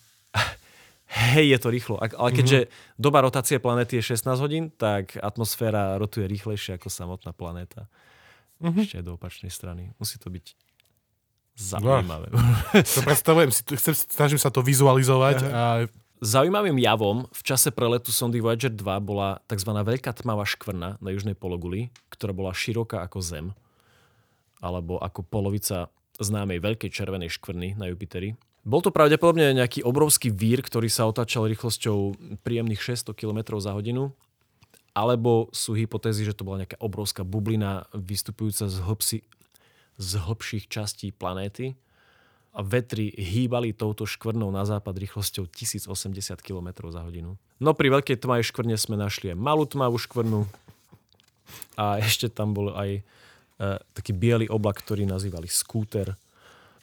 Hej, 1.10 1.46
je 1.50 1.60
to 1.60 1.70
rýchlo. 1.74 1.96
Ale 1.98 2.30
keďže 2.32 2.60
mm-hmm. 2.66 3.02
doba 3.02 3.26
rotácie 3.26 3.58
planéty 3.58 3.98
je 3.98 4.14
16 4.14 4.30
hodín, 4.38 4.70
tak 4.70 5.18
atmosféra 5.18 5.98
rotuje 5.98 6.30
rýchlejšie 6.30 6.78
ako 6.78 6.88
samotná 6.94 7.34
planéta. 7.34 7.90
Mm-hmm. 8.62 8.84
Ešte 8.86 8.98
aj 9.02 9.06
do 9.06 9.14
opačnej 9.18 9.50
strany. 9.50 9.90
Musí 9.98 10.22
to 10.22 10.30
byť 10.30 10.54
zaujímavé. 11.60 12.28
To 12.72 13.00
predstavujem 13.04 13.52
si, 13.52 13.62
chcem, 13.66 13.96
snažím 13.96 14.40
sa 14.40 14.54
to 14.54 14.64
vizualizovať. 14.64 15.38
A... 15.50 15.64
Zaujímavým 16.20 16.76
javom 16.84 17.32
v 17.32 17.42
čase 17.48 17.72
preletu 17.72 18.12
sondy 18.12 18.44
Voyager 18.44 18.76
2 18.76 18.84
bola 19.00 19.40
tzv. 19.48 19.72
veľká 19.72 20.12
tmavá 20.12 20.44
škvrna 20.44 21.00
na 21.00 21.10
južnej 21.16 21.32
pologuli, 21.32 21.96
ktorá 22.12 22.36
bola 22.36 22.52
široká 22.52 23.00
ako 23.08 23.24
Zem, 23.24 23.48
alebo 24.60 25.00
ako 25.00 25.24
polovica 25.24 25.88
známej 26.20 26.60
veľkej 26.60 26.92
červenej 26.92 27.32
škvrny 27.40 27.80
na 27.80 27.88
Jupiteri. 27.88 28.36
Bol 28.70 28.86
to 28.86 28.94
pravdepodobne 28.94 29.58
nejaký 29.58 29.82
obrovský 29.82 30.30
vír, 30.30 30.62
ktorý 30.62 30.94
sa 30.94 31.10
otáčal 31.10 31.50
rýchlosťou 31.50 32.14
príjemných 32.46 32.78
600 32.78 33.18
km 33.18 33.58
za 33.58 33.74
hodinu, 33.74 34.14
alebo 34.94 35.50
sú 35.50 35.74
hypotézy, 35.74 36.22
že 36.22 36.38
to 36.38 36.46
bola 36.46 36.62
nejaká 36.62 36.78
obrovská 36.78 37.26
bublina 37.26 37.90
vystupujúca 37.98 38.70
z, 38.70 38.78
hlbsi, 38.86 39.18
z 39.98 40.12
hlbších 40.22 40.70
častí 40.70 41.10
planéty 41.10 41.82
a 42.54 42.62
vetry 42.62 43.10
hýbali 43.10 43.74
touto 43.74 44.06
škvrnou 44.06 44.54
na 44.54 44.62
západ 44.70 45.02
rýchlosťou 45.02 45.50
1080 45.50 45.90
km 46.38 46.94
za 46.94 47.02
hodinu. 47.02 47.42
No 47.58 47.74
pri 47.74 47.90
veľkej 47.90 48.22
tmavej 48.22 48.54
škvrne 48.54 48.78
sme 48.78 49.02
našli 49.02 49.34
aj 49.34 49.38
malú 49.42 49.66
tmavú 49.66 49.98
škvrnu 49.98 50.46
a 51.74 51.98
ešte 52.06 52.30
tam 52.30 52.54
bol 52.54 52.70
aj 52.78 53.02
e, 53.02 53.02
taký 53.98 54.14
biely 54.14 54.46
oblak, 54.46 54.78
ktorý 54.78 55.10
nazývali 55.10 55.50
skúter 55.50 56.14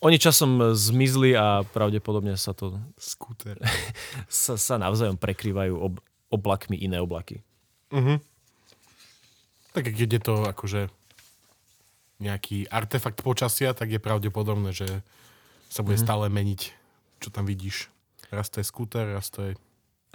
oni 0.05 0.17
časom 0.21 0.77
zmizli 0.77 1.33
a 1.33 1.65
pravdepodobne 1.65 2.37
sa 2.37 2.53
to... 2.53 2.77
Skúter. 3.01 3.57
sa, 4.29 4.61
sa 4.61 4.77
navzájom 4.77 5.17
prekrývajú 5.17 5.75
ob, 5.77 5.95
oblakmi 6.29 6.77
iné 6.77 7.01
oblaky. 7.01 7.41
Uh-huh. 7.93 8.21
Tak 9.73 9.93
keď 9.93 10.09
je 10.19 10.23
to 10.23 10.35
akože 10.45 10.83
nejaký 12.17 12.69
artefakt 12.73 13.21
počasia, 13.21 13.77
tak 13.77 13.93
je 13.93 14.01
pravdepodobné, 14.01 14.73
že 14.73 14.89
sa 15.69 15.85
bude 15.85 16.01
uh-huh. 16.01 16.09
stále 16.09 16.27
meniť, 16.33 16.61
čo 17.21 17.29
tam 17.29 17.45
vidíš. 17.45 17.93
Raz 18.33 18.51
to 18.53 18.61
je 18.61 18.67
skúter, 18.67 19.07
raz 19.17 19.29
to 19.33 19.53
je 19.53 19.53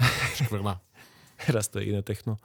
škvrna. 0.41 0.77
raz 1.49 1.69
to 1.69 1.81
je 1.81 1.89
iné 1.89 2.01
techno. 2.05 2.37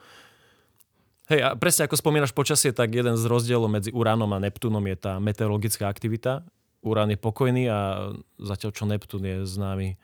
Hej, 1.26 1.42
a 1.42 1.48
presne 1.58 1.90
ako 1.90 1.98
spomínaš 1.98 2.30
počasie, 2.30 2.70
tak 2.70 2.94
jeden 2.94 3.18
z 3.18 3.24
rozdielov 3.26 3.66
medzi 3.66 3.90
Uránom 3.90 4.30
a 4.30 4.38
Neptúnom 4.38 4.82
je 4.86 4.94
tá 4.94 5.18
meteorologická 5.18 5.90
aktivita. 5.90 6.46
Urán 6.84 7.12
je 7.12 7.18
pokojný 7.18 7.68
a 7.70 8.10
zatiaľ 8.36 8.70
čo 8.72 8.84
Neptún 8.84 9.24
je 9.24 9.36
známy 9.46 9.96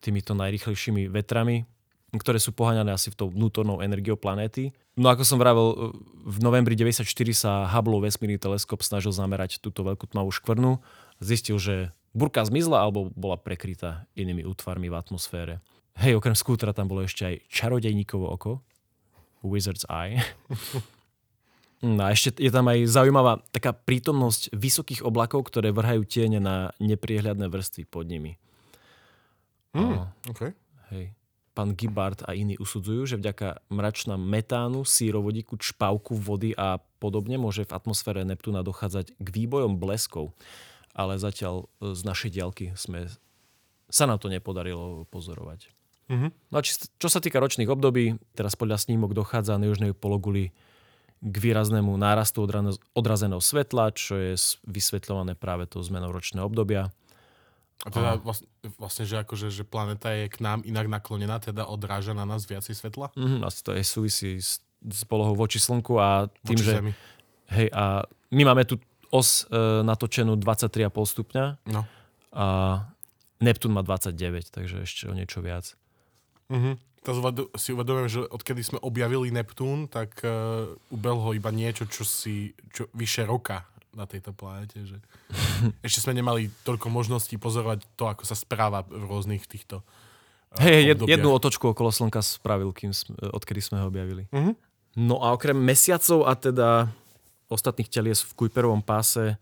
týmito 0.00 0.32
najrychlejšími 0.32 1.12
vetrami, 1.12 1.68
ktoré 2.16 2.40
sú 2.40 2.50
poháňané 2.56 2.90
asi 2.90 3.12
v 3.12 3.18
tou 3.20 3.28
vnútornou 3.30 3.84
energiou 3.84 4.16
planéty. 4.18 4.74
No 4.98 5.08
ako 5.12 5.22
som 5.22 5.38
vravel, 5.38 5.94
v 6.26 6.38
novembri 6.42 6.74
94 6.74 7.06
sa 7.32 7.64
Hubble 7.70 8.02
vesmírny 8.02 8.40
teleskop 8.40 8.82
snažil 8.82 9.14
zamerať 9.14 9.62
túto 9.62 9.86
veľkú 9.86 10.10
tmavú 10.10 10.34
škvrnu. 10.34 10.82
Zistil, 11.22 11.56
že 11.60 11.94
burka 12.12 12.42
zmizla 12.42 12.82
alebo 12.82 13.12
bola 13.14 13.38
prekrytá 13.38 14.08
inými 14.18 14.42
útvarmi 14.42 14.90
v 14.90 14.98
atmosfére. 14.98 15.62
Hej, 16.00 16.18
okrem 16.18 16.34
skútra 16.34 16.74
tam 16.74 16.88
bolo 16.90 17.04
ešte 17.04 17.22
aj 17.28 17.34
čarodejníkovo 17.48 18.26
oko, 18.26 18.64
Wizard's 19.44 19.86
Eye. 19.86 20.20
No 21.80 22.04
a 22.04 22.12
ešte 22.12 22.36
je 22.36 22.52
tam 22.52 22.68
aj 22.68 22.84
zaujímavá 22.92 23.40
taká 23.56 23.72
prítomnosť 23.72 24.52
vysokých 24.52 25.00
oblakov, 25.00 25.48
ktoré 25.48 25.72
vrhajú 25.72 26.04
tiene 26.04 26.36
na 26.36 26.76
nepriehľadné 26.76 27.48
vrstvy 27.48 27.88
pod 27.88 28.04
nimi. 28.04 28.36
Mm, 29.72 30.12
okay. 30.28 30.52
Hej. 30.92 31.16
Pán 31.56 31.72
Gibbard 31.72 32.20
a 32.28 32.36
iní 32.36 32.60
usudzujú, 32.60 33.08
že 33.08 33.16
vďaka 33.16 33.64
mračnám 33.72 34.20
metánu, 34.20 34.84
sírovodíku, 34.84 35.56
čpavku 35.56 36.20
vody 36.20 36.52
a 36.52 36.78
podobne 37.00 37.40
môže 37.40 37.64
v 37.64 37.74
atmosfére 37.74 38.28
Neptúna 38.28 38.60
dochádzať 38.60 39.16
k 39.16 39.26
výbojom 39.32 39.80
bleskov. 39.80 40.36
Ale 40.92 41.16
zatiaľ 41.16 41.70
e, 41.80 41.96
z 41.96 42.02
našej 42.04 42.30
diaľky 42.34 42.76
sme, 42.76 43.08
sa 43.88 44.04
nám 44.04 44.20
to 44.20 44.28
nepodarilo 44.28 45.08
pozorovať. 45.08 45.72
Mm-hmm. 46.10 46.30
No 46.50 46.54
a 46.58 46.62
či, 46.66 46.76
čo 46.98 47.08
sa 47.08 47.22
týka 47.22 47.38
ročných 47.38 47.70
období, 47.70 48.18
teraz 48.34 48.58
podľa 48.58 48.82
snímok 48.82 49.14
dochádza 49.14 49.56
na 49.56 49.70
južnej 49.70 49.94
pologuli 49.94 50.50
k 51.20 51.36
výraznému 51.36 51.92
nárastu 52.00 52.40
odrazeného 52.96 53.44
svetla, 53.44 53.92
čo 53.92 54.16
je 54.16 54.34
vysvetľované 54.64 55.36
práve 55.36 55.68
tou 55.68 55.84
zmenou 55.84 56.08
ročného 56.08 56.48
obdobia. 56.48 56.88
A 57.80 57.88
teda 57.88 58.20
vlastne, 58.20 58.48
vlastne 58.76 59.04
že, 59.08 59.24
akože, 59.24 59.48
že 59.48 59.64
planeta 59.64 60.12
je 60.12 60.28
k 60.28 60.36
nám 60.44 60.60
inak 60.68 60.88
naklonená, 60.88 61.40
teda 61.40 61.64
odráža 61.64 62.12
na 62.12 62.28
nás 62.28 62.44
viacej 62.44 62.76
svetla? 62.76 63.12
Mm-hmm, 63.16 63.40
asi 63.40 63.60
to 63.64 63.72
je 63.72 63.84
súvisí 63.84 64.30
s, 64.36 64.60
s 64.84 65.02
polohou 65.08 65.32
voči 65.32 65.56
Slnku 65.56 65.96
a 65.96 66.28
tým, 66.44 66.56
voči 66.56 66.64
že... 66.64 66.72
Zemi. 66.76 66.92
Hej, 67.50 67.68
a 67.72 68.04
my 68.36 68.42
máme 68.52 68.68
tu 68.68 68.76
os 69.10 69.48
e, 69.48 69.82
natočenú 69.82 70.36
23,5 70.36 70.92
stupňa 70.92 71.44
no. 71.72 71.82
a 72.36 72.46
Neptún 73.40 73.72
má 73.72 73.80
29, 73.80 74.52
takže 74.52 74.84
ešte 74.84 75.08
o 75.08 75.16
niečo 75.16 75.40
viac. 75.40 75.72
Mm-hmm 76.52 76.89
to 77.00 77.48
si 77.56 77.72
uvedomujem, 77.72 78.08
že 78.12 78.20
odkedy 78.28 78.60
sme 78.60 78.78
objavili 78.84 79.32
Neptún, 79.32 79.88
tak 79.88 80.20
uh, 80.20 80.68
ubehlo 80.92 81.32
iba 81.32 81.48
niečo, 81.48 81.88
čo 81.88 82.04
si 82.04 82.52
čo, 82.76 82.92
vyše 82.92 83.24
roka 83.24 83.64
na 83.96 84.04
tejto 84.04 84.36
planete. 84.36 84.84
Že 84.84 84.96
ešte 85.86 86.04
sme 86.04 86.12
nemali 86.12 86.52
toľko 86.62 86.92
možností 86.92 87.40
pozorovať 87.40 87.88
to, 87.96 88.04
ako 88.04 88.28
sa 88.28 88.36
správa 88.36 88.84
v 88.84 89.00
rôznych 89.08 89.48
týchto 89.48 89.80
uh, 89.80 90.10
Hej, 90.58 90.82
jed, 90.82 90.98
jednu 91.06 91.30
otočku 91.30 91.70
okolo 91.70 91.94
Slnka 91.94 92.18
spravil, 92.26 92.74
kým 92.74 92.90
sme, 92.90 93.14
odkedy 93.30 93.62
sme 93.62 93.78
ho 93.78 93.86
objavili. 93.86 94.26
Uh-huh. 94.34 94.58
No 94.98 95.22
a 95.22 95.30
okrem 95.30 95.54
mesiacov 95.54 96.26
a 96.26 96.34
teda 96.34 96.90
ostatných 97.46 97.86
telies 97.86 98.26
v 98.26 98.34
Kuiperovom 98.34 98.82
páse 98.82 99.38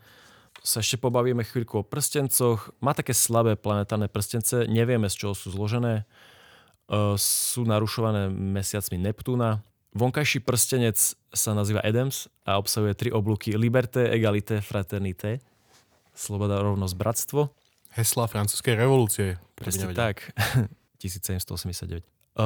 sa 0.60 0.84
ešte 0.84 1.00
pobavíme 1.00 1.40
chvíľku 1.48 1.80
o 1.80 1.86
prstencoch. 1.86 2.76
Má 2.84 2.92
také 2.92 3.16
slabé 3.16 3.56
planetárne 3.56 4.12
prstence, 4.12 4.68
nevieme 4.68 5.08
z 5.08 5.24
čoho 5.24 5.32
sú 5.32 5.48
zložené 5.48 6.04
sú 7.20 7.68
narušované 7.68 8.32
mesiacmi 8.32 8.96
Neptúna. 8.96 9.60
Vonkajší 9.92 10.40
prstenec 10.44 10.96
sa 11.32 11.50
nazýva 11.52 11.84
Adams 11.84 12.32
a 12.48 12.56
obsahuje 12.56 12.96
tri 12.96 13.08
oblúky 13.12 13.56
Liberté, 13.56 14.08
Egalité, 14.08 14.64
Fraternité. 14.64 15.44
Sloboda, 16.16 16.60
rovnosť, 16.64 16.94
bratstvo. 16.96 17.40
Hesla 17.92 18.28
francúzskej 18.28 18.74
revolúcie. 18.76 19.36
Presne 19.56 19.92
tak. 19.92 20.32
1789. 21.02 22.02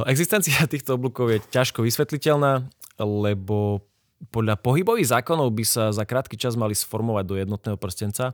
Existencia 0.09 0.65
týchto 0.65 0.97
oblúkov 0.97 1.29
je 1.33 1.39
ťažko 1.53 1.85
vysvetliteľná, 1.85 2.65
lebo 3.01 3.85
podľa 4.33 4.57
pohybových 4.61 5.19
zákonov 5.19 5.53
by 5.53 5.65
sa 5.67 5.91
za 5.91 6.05
krátky 6.07 6.39
čas 6.39 6.55
mali 6.55 6.73
sformovať 6.73 7.25
do 7.27 7.35
jednotného 7.37 7.77
prstenca. 7.77 8.33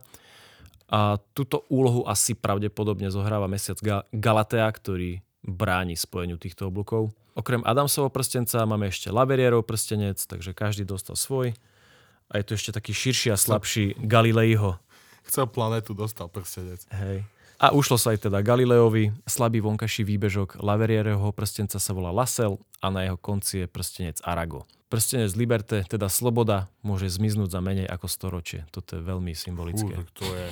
A 0.89 1.21
túto 1.37 1.65
úlohu 1.69 2.05
asi 2.05 2.33
pravdepodobne 2.33 3.13
zohráva 3.13 3.45
mesiac 3.45 3.77
Galatea, 4.09 4.65
ktorý 4.69 5.21
bráni 5.43 5.95
spojeniu 5.95 6.35
týchto 6.35 6.67
oblúkov. 6.67 7.15
Okrem 7.37 7.63
Adamsovho 7.63 8.11
prstenca 8.11 8.59
máme 8.67 8.91
ešte 8.91 9.07
Laverierov 9.13 9.63
prstenec, 9.63 10.19
takže 10.19 10.51
každý 10.51 10.83
dostal 10.83 11.15
svoj. 11.15 11.55
A 12.29 12.41
je 12.41 12.43
tu 12.45 12.51
ešte 12.53 12.75
taký 12.75 12.91
širší 12.91 13.31
a 13.33 13.37
slabší 13.39 13.95
Galileiho. 13.95 14.77
Chcel 15.25 15.47
planetu, 15.47 15.95
dostal 15.95 16.27
prstenec. 16.27 16.83
Hej. 16.91 17.23
A 17.59 17.75
ušlo 17.75 17.99
sa 17.99 18.15
aj 18.15 18.29
teda 18.29 18.39
Galileovi. 18.39 19.11
Slabý 19.27 19.59
vonkaší 19.59 20.07
výbežok 20.07 20.63
Laverierovho 20.63 21.35
prstenca 21.35 21.75
sa 21.75 21.91
volá 21.91 22.11
Lassel 22.11 22.55
a 22.79 22.87
na 22.87 23.03
jeho 23.03 23.19
konci 23.19 23.63
je 23.63 23.67
prstenec 23.67 24.23
Arago. 24.23 24.63
Prstenec 24.87 25.35
Liberte, 25.35 25.85
teda 25.85 26.07
sloboda, 26.07 26.71
môže 26.81 27.11
zmiznúť 27.11 27.51
za 27.51 27.61
menej 27.61 27.85
ako 27.85 28.07
storočie. 28.07 28.63
Toto 28.71 28.97
je 28.97 29.01
veľmi 29.03 29.35
symbolické. 29.35 29.91
Uh, 29.91 30.07
to 30.15 30.25
je 30.25 30.49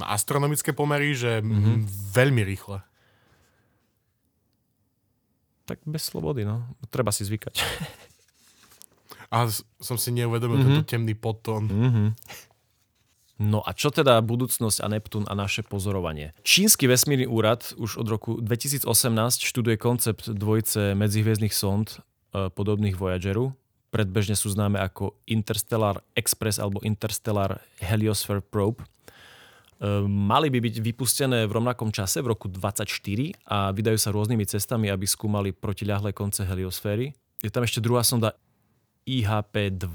na 0.00 0.10
astronomické 0.10 0.72
pomery, 0.72 1.12
že 1.12 1.44
mm-hmm. 1.44 1.86
veľmi 2.16 2.42
rýchle 2.44 2.82
tak 5.68 5.84
bez 5.84 6.08
slobody, 6.08 6.48
no. 6.48 6.64
Treba 6.88 7.12
si 7.12 7.28
zvykať. 7.28 7.60
A 9.34 9.44
som 9.76 10.00
si 10.00 10.08
neuvedomil 10.16 10.56
mm-hmm. 10.56 10.80
tento 10.80 10.88
temný 10.88 11.12
podtón. 11.12 11.68
Mm-hmm. 11.68 12.08
No 13.38 13.62
a 13.62 13.70
čo 13.70 13.92
teda 13.94 14.18
budúcnosť 14.18 14.82
a 14.82 14.88
Neptún 14.90 15.28
a 15.28 15.36
naše 15.36 15.62
pozorovanie? 15.62 16.34
Čínsky 16.42 16.90
vesmírny 16.90 17.28
úrad 17.28 17.70
už 17.78 18.02
od 18.02 18.08
roku 18.10 18.40
2018 18.42 18.88
študuje 19.38 19.78
koncept 19.78 20.26
dvojice 20.26 20.98
medzihviezdnych 20.98 21.54
sond 21.54 22.02
e, 22.34 22.50
podobných 22.50 22.98
Voyageru. 22.98 23.54
Predbežne 23.94 24.34
sú 24.34 24.50
známe 24.50 24.82
ako 24.82 25.14
Interstellar 25.30 26.02
Express 26.18 26.58
alebo 26.58 26.82
Interstellar 26.82 27.62
Heliosphere 27.78 28.42
Probe– 28.42 28.82
mali 30.06 30.50
by 30.50 30.58
byť 30.58 30.82
vypustené 30.82 31.46
v 31.46 31.52
rovnakom 31.54 31.94
čase 31.94 32.18
v 32.18 32.34
roku 32.34 32.50
2024 32.50 33.46
a 33.46 33.70
vydajú 33.70 33.98
sa 33.98 34.10
rôznymi 34.10 34.44
cestami, 34.46 34.90
aby 34.90 35.06
skúmali 35.06 35.54
protiľahlé 35.54 36.10
konce 36.10 36.42
heliosféry. 36.42 37.14
Je 37.42 37.50
tam 37.50 37.62
ešte 37.62 37.78
druhá 37.78 38.02
sonda 38.02 38.34
IHP-2, 39.06 39.86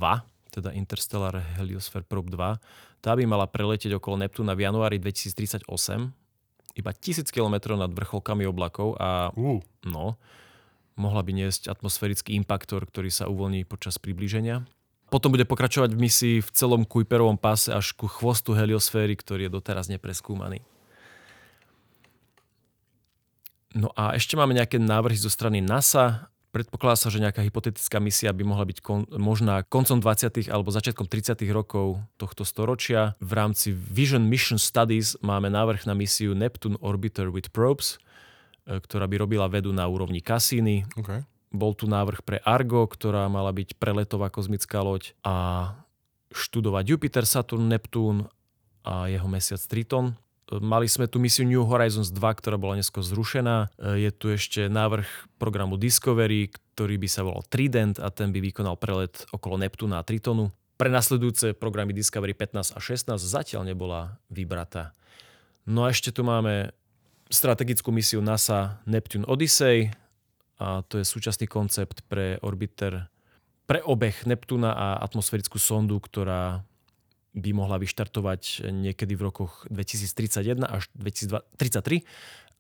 teda 0.56 0.72
Interstellar 0.72 1.36
Heliosphere 1.60 2.08
Probe 2.08 2.32
2. 2.32 3.04
Tá 3.04 3.12
by 3.12 3.28
mala 3.28 3.44
preletieť 3.44 4.00
okolo 4.00 4.24
Neptúna 4.24 4.56
v 4.56 4.72
januári 4.72 4.98
2038 5.04 5.68
iba 6.74 6.92
tisíc 6.94 7.30
kilometrov 7.30 7.78
nad 7.78 7.94
vrcholkami 7.94 8.50
oblakov 8.50 8.98
a 8.98 9.30
Uh, 9.34 9.62
no, 9.86 10.18
mohla 10.98 11.22
by 11.22 11.32
niesť 11.34 11.70
atmosférický 11.70 12.34
impaktor, 12.34 12.86
ktorý 12.86 13.10
sa 13.14 13.30
uvoľní 13.30 13.66
počas 13.66 13.98
priblíženia. 14.02 14.66
Potom 15.14 15.30
bude 15.30 15.46
pokračovať 15.46 15.94
v 15.94 16.10
misii 16.10 16.36
v 16.42 16.50
celom 16.58 16.90
Kuiperovom 16.90 17.38
páse 17.38 17.70
až 17.70 17.94
ku 17.94 18.10
chvostu 18.10 18.58
heliosféry, 18.58 19.14
ktorý 19.14 19.46
je 19.46 19.54
doteraz 19.54 19.86
nepreskúmaný. 19.86 20.66
No 23.78 23.94
a 23.94 24.18
ešte 24.18 24.34
máme 24.34 24.58
nejaké 24.58 24.82
návrhy 24.82 25.14
zo 25.14 25.30
strany 25.30 25.62
NASA. 25.62 26.34
Predpokladá 26.50 26.98
sa, 26.98 27.14
že 27.14 27.22
nejaká 27.22 27.46
hypotetická 27.46 28.02
misia 28.02 28.34
by 28.34 28.42
mohla 28.42 28.66
byť 28.66 28.78
kon- 28.82 29.06
možná 29.14 29.62
koncom 29.62 30.02
20. 30.02 30.50
alebo 30.50 30.74
začiatkom 30.74 31.06
30. 31.06 31.46
rokov 31.54 32.02
tohto 32.18 32.42
storočia. 32.42 33.14
V 33.22 33.38
rámci 33.38 33.70
Vision 33.70 34.26
Mission 34.26 34.58
Studies 34.58 35.14
máme 35.22 35.54
návrh 35.54 35.86
na 35.86 35.94
misiu 35.94 36.34
Neptune 36.34 36.78
Orbiter 36.82 37.30
with 37.30 37.54
Probes, 37.54 38.02
e, 38.66 38.78
ktorá 38.82 39.06
by 39.06 39.22
robila 39.22 39.46
vedu 39.46 39.70
na 39.70 39.86
úrovni 39.86 40.26
Cassini. 40.26 40.90
okay. 40.98 41.22
Bol 41.54 41.78
tu 41.78 41.86
návrh 41.86 42.26
pre 42.26 42.42
Argo, 42.42 42.90
ktorá 42.90 43.30
mala 43.30 43.54
byť 43.54 43.78
preletová 43.78 44.34
kozmická 44.34 44.82
loď 44.82 45.14
a 45.22 45.70
študovať 46.34 46.84
Jupiter, 46.98 47.30
Saturn, 47.30 47.70
Neptún 47.70 48.26
a 48.82 49.06
jeho 49.06 49.30
mesiac 49.30 49.62
Triton. 49.62 50.18
Mali 50.50 50.90
sme 50.90 51.06
tu 51.06 51.22
misiu 51.22 51.46
New 51.46 51.62
Horizons 51.62 52.10
2, 52.10 52.20
ktorá 52.20 52.58
bola 52.58 52.78
neskôr 52.78 53.06
zrušená. 53.06 53.70
Je 53.80 54.10
tu 54.10 54.34
ešte 54.34 54.66
návrh 54.66 55.06
programu 55.38 55.78
Discovery, 55.78 56.50
ktorý 56.74 56.98
by 56.98 57.08
sa 57.10 57.22
volal 57.22 57.46
Trident 57.48 58.02
a 58.02 58.10
ten 58.10 58.34
by 58.34 58.42
vykonal 58.42 58.74
prelet 58.78 59.24
okolo 59.30 59.62
Neptúna 59.62 60.02
a 60.02 60.06
Tritonu. 60.06 60.50
Pre 60.74 60.90
nasledujúce 60.90 61.54
programy 61.54 61.94
Discovery 61.94 62.34
15 62.34 62.74
a 62.76 62.80
16 62.82 63.22
zatiaľ 63.22 63.62
nebola 63.62 64.18
vybratá. 64.34 64.92
No 65.70 65.86
a 65.86 65.94
ešte 65.94 66.10
tu 66.10 66.26
máme 66.26 66.74
strategickú 67.30 67.94
misiu 67.94 68.20
NASA 68.20 68.84
Neptune 68.90 69.24
Odyssey 69.30 69.94
a 70.62 70.86
to 70.86 71.02
je 71.02 71.06
súčasný 71.06 71.50
koncept 71.50 72.06
pre 72.06 72.38
orbiter 72.42 73.10
pre 73.64 73.80
obeh 73.80 74.14
Neptúna 74.28 74.76
a 74.76 74.88
atmosférickú 75.00 75.56
sondu, 75.56 75.98
ktorá 76.04 76.68
by 77.34 77.50
mohla 77.56 77.82
vyštartovať 77.82 78.70
niekedy 78.70 79.18
v 79.18 79.22
rokoch 79.26 79.66
2031 79.72 80.62
až 80.68 80.92
2033 80.94 82.06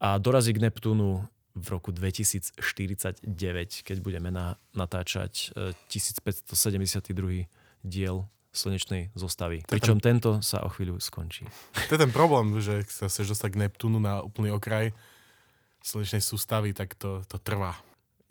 a 0.01 0.17
dorazí 0.17 0.55
k 0.55 0.63
Neptúnu 0.63 1.27
v 1.53 1.67
roku 1.69 1.93
2049, 1.93 2.57
keď 3.85 3.97
budeme 4.01 4.33
na, 4.33 4.57
natáčať 4.73 5.53
e, 5.53 5.77
1572. 5.93 7.45
diel 7.85 8.25
slnečnej 8.49 9.13
zostavy. 9.13 9.61
To 9.69 9.77
Pričom 9.77 10.01
tento 10.01 10.41
sa 10.41 10.65
o 10.65 10.69
chvíľu 10.73 10.97
skončí. 10.97 11.45
To 11.89 11.93
je 11.93 12.01
ten 12.01 12.09
problém, 12.09 12.57
že 12.57 12.81
sa 12.89 13.05
chceš 13.05 13.37
dostať 13.37 13.49
k 13.53 13.59
Neptúnu 13.69 14.01
na 14.01 14.25
úplný 14.25 14.49
okraj 14.49 14.97
slnečnej 15.83 16.23
sústavy, 16.23 16.71
tak 16.71 16.95
to, 16.95 17.21
to 17.27 17.37
trvá. 17.37 17.75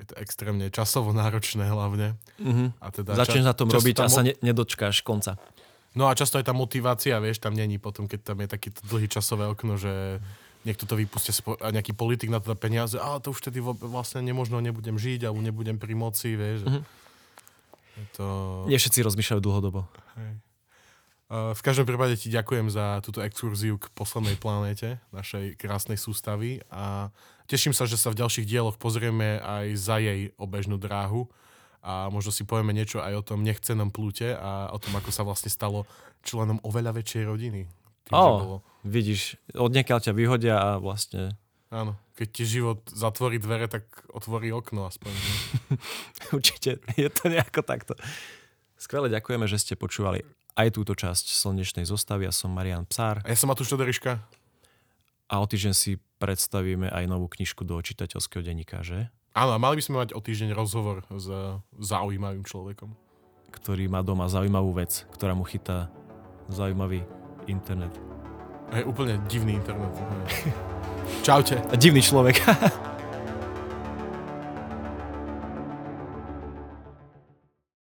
Je 0.00 0.08
to 0.08 0.16
extrémne 0.18 0.66
časovo 0.72 1.12
náročné 1.12 1.68
hlavne. 1.68 2.16
Mhm. 2.40 2.80
A 2.80 2.86
teda 2.90 3.12
Začneš 3.14 3.44
na 3.44 3.54
tom 3.54 3.68
robiť 3.70 3.94
a 4.00 4.08
tam 4.08 4.10
sa 4.10 4.24
mo- 4.24 4.26
ne, 4.26 4.34
nedočkáš 4.40 5.04
konca. 5.04 5.36
No 5.92 6.08
a 6.08 6.16
často 6.16 6.40
aj 6.40 6.48
tá 6.48 6.56
motivácia, 6.56 7.20
vieš, 7.20 7.38
tam 7.44 7.52
není 7.52 7.76
potom, 7.76 8.08
keď 8.08 8.32
tam 8.32 8.40
je 8.40 8.48
takéto 8.48 8.80
dlhý 8.88 9.12
časové 9.12 9.44
okno, 9.44 9.76
že 9.76 10.24
niekto 10.64 10.88
to 10.88 10.96
vypustia 10.96 11.36
a 11.60 11.68
nejaký 11.68 11.92
politik 11.92 12.32
na 12.32 12.40
to 12.40 12.54
dá 12.54 12.56
peniaze, 12.56 12.96
ale 12.96 13.20
to 13.20 13.34
už 13.34 13.44
vtedy 13.44 13.60
vlastne 13.60 14.24
nemožno 14.24 14.62
nebudem 14.64 14.96
žiť 14.96 15.28
alebo 15.28 15.44
nebudem 15.44 15.76
pri 15.76 15.92
moci, 15.92 16.32
vieš. 16.32 16.64
Mhm. 16.64 16.80
Je 17.92 18.06
to... 18.16 18.26
Nie 18.72 18.80
všetci 18.80 19.04
rozmýšľajú 19.04 19.40
dlhodobo. 19.44 19.84
Hej. 20.16 20.32
V 21.32 21.64
každom 21.64 21.88
prípade 21.88 22.20
ti 22.20 22.28
ďakujem 22.28 22.68
za 22.68 23.00
túto 23.00 23.24
exkurziu 23.24 23.80
k 23.80 23.88
poslednej 23.96 24.36
planéte 24.36 25.00
našej 25.16 25.56
krásnej 25.56 25.96
sústavy 25.96 26.60
a 26.68 27.08
teším 27.48 27.72
sa, 27.72 27.88
že 27.88 27.96
sa 27.96 28.12
v 28.12 28.20
ďalších 28.20 28.44
dieloch 28.44 28.76
pozrieme 28.76 29.40
aj 29.40 29.66
za 29.80 29.96
jej 29.96 30.36
obežnú 30.36 30.76
dráhu 30.76 31.32
a 31.80 32.12
možno 32.12 32.36
si 32.36 32.44
povieme 32.44 32.76
niečo 32.76 33.00
aj 33.00 33.16
o 33.16 33.24
tom 33.24 33.40
nechcenom 33.40 33.88
plúte 33.88 34.36
a 34.36 34.68
o 34.76 34.78
tom, 34.78 34.92
ako 34.92 35.08
sa 35.08 35.24
vlastne 35.24 35.48
stalo 35.48 35.88
členom 36.20 36.60
oveľa 36.60 37.00
väčšej 37.00 37.24
rodiny. 37.24 37.64
Tým, 38.04 38.12
Ó. 38.12 38.28
bolo, 38.36 38.56
Vidíš, 38.84 39.40
odniekiaľ 39.56 40.04
ťa 40.04 40.12
vyhodia 40.12 40.60
a 40.60 40.70
vlastne 40.76 41.32
áno, 41.72 41.96
keď 42.12 42.28
ti 42.28 42.44
život 42.44 42.84
zatvorí 42.92 43.40
dvere, 43.40 43.72
tak 43.72 43.88
otvorí 44.12 44.52
okno 44.52 44.84
aspoň. 44.84 45.16
určite 46.36 46.76
je 46.92 47.08
to 47.08 47.32
nejako 47.32 47.64
takto. 47.64 47.96
Skvele 48.76 49.08
ďakujeme, 49.08 49.48
že 49.48 49.56
ste 49.56 49.80
počúvali 49.80 50.20
aj 50.56 50.68
túto 50.76 50.92
časť 50.92 51.32
slnečnej 51.32 51.88
zostavy. 51.88 52.28
Ja 52.28 52.34
som 52.34 52.52
Marian 52.52 52.84
Psár 52.84 53.24
A 53.24 53.28
ja 53.32 53.36
som 53.38 53.48
Matúš 53.48 53.72
Todoriška. 53.72 54.20
a 55.28 55.34
o 55.40 55.46
týždeň 55.48 55.72
si 55.72 55.96
predstavíme 56.20 56.92
aj 56.92 57.04
novú 57.08 57.26
knižku 57.26 57.64
do 57.64 57.80
čitateľského 57.80 58.44
denníka, 58.44 58.84
že? 58.84 59.08
Áno, 59.32 59.56
mali 59.56 59.80
by 59.80 59.82
sme 59.82 59.96
mať 60.04 60.12
o 60.12 60.20
týždeň 60.20 60.52
rozhovor 60.52 61.08
s 61.08 61.24
zaujímavým 61.80 62.44
človekom. 62.44 62.92
Ktorý 63.48 63.88
má 63.88 64.04
doma 64.04 64.28
zaujímavú 64.28 64.76
vec, 64.76 65.08
ktorá 65.16 65.32
mu 65.32 65.48
chytá 65.48 65.88
zaujímavý 66.52 67.00
internet. 67.48 67.96
Je 68.72 68.84
úplne 68.84 69.20
divný 69.28 69.56
internet. 69.56 69.92
Čaute. 71.26 71.60
A 71.68 71.74
divný 71.76 72.04
človek. 72.04 72.40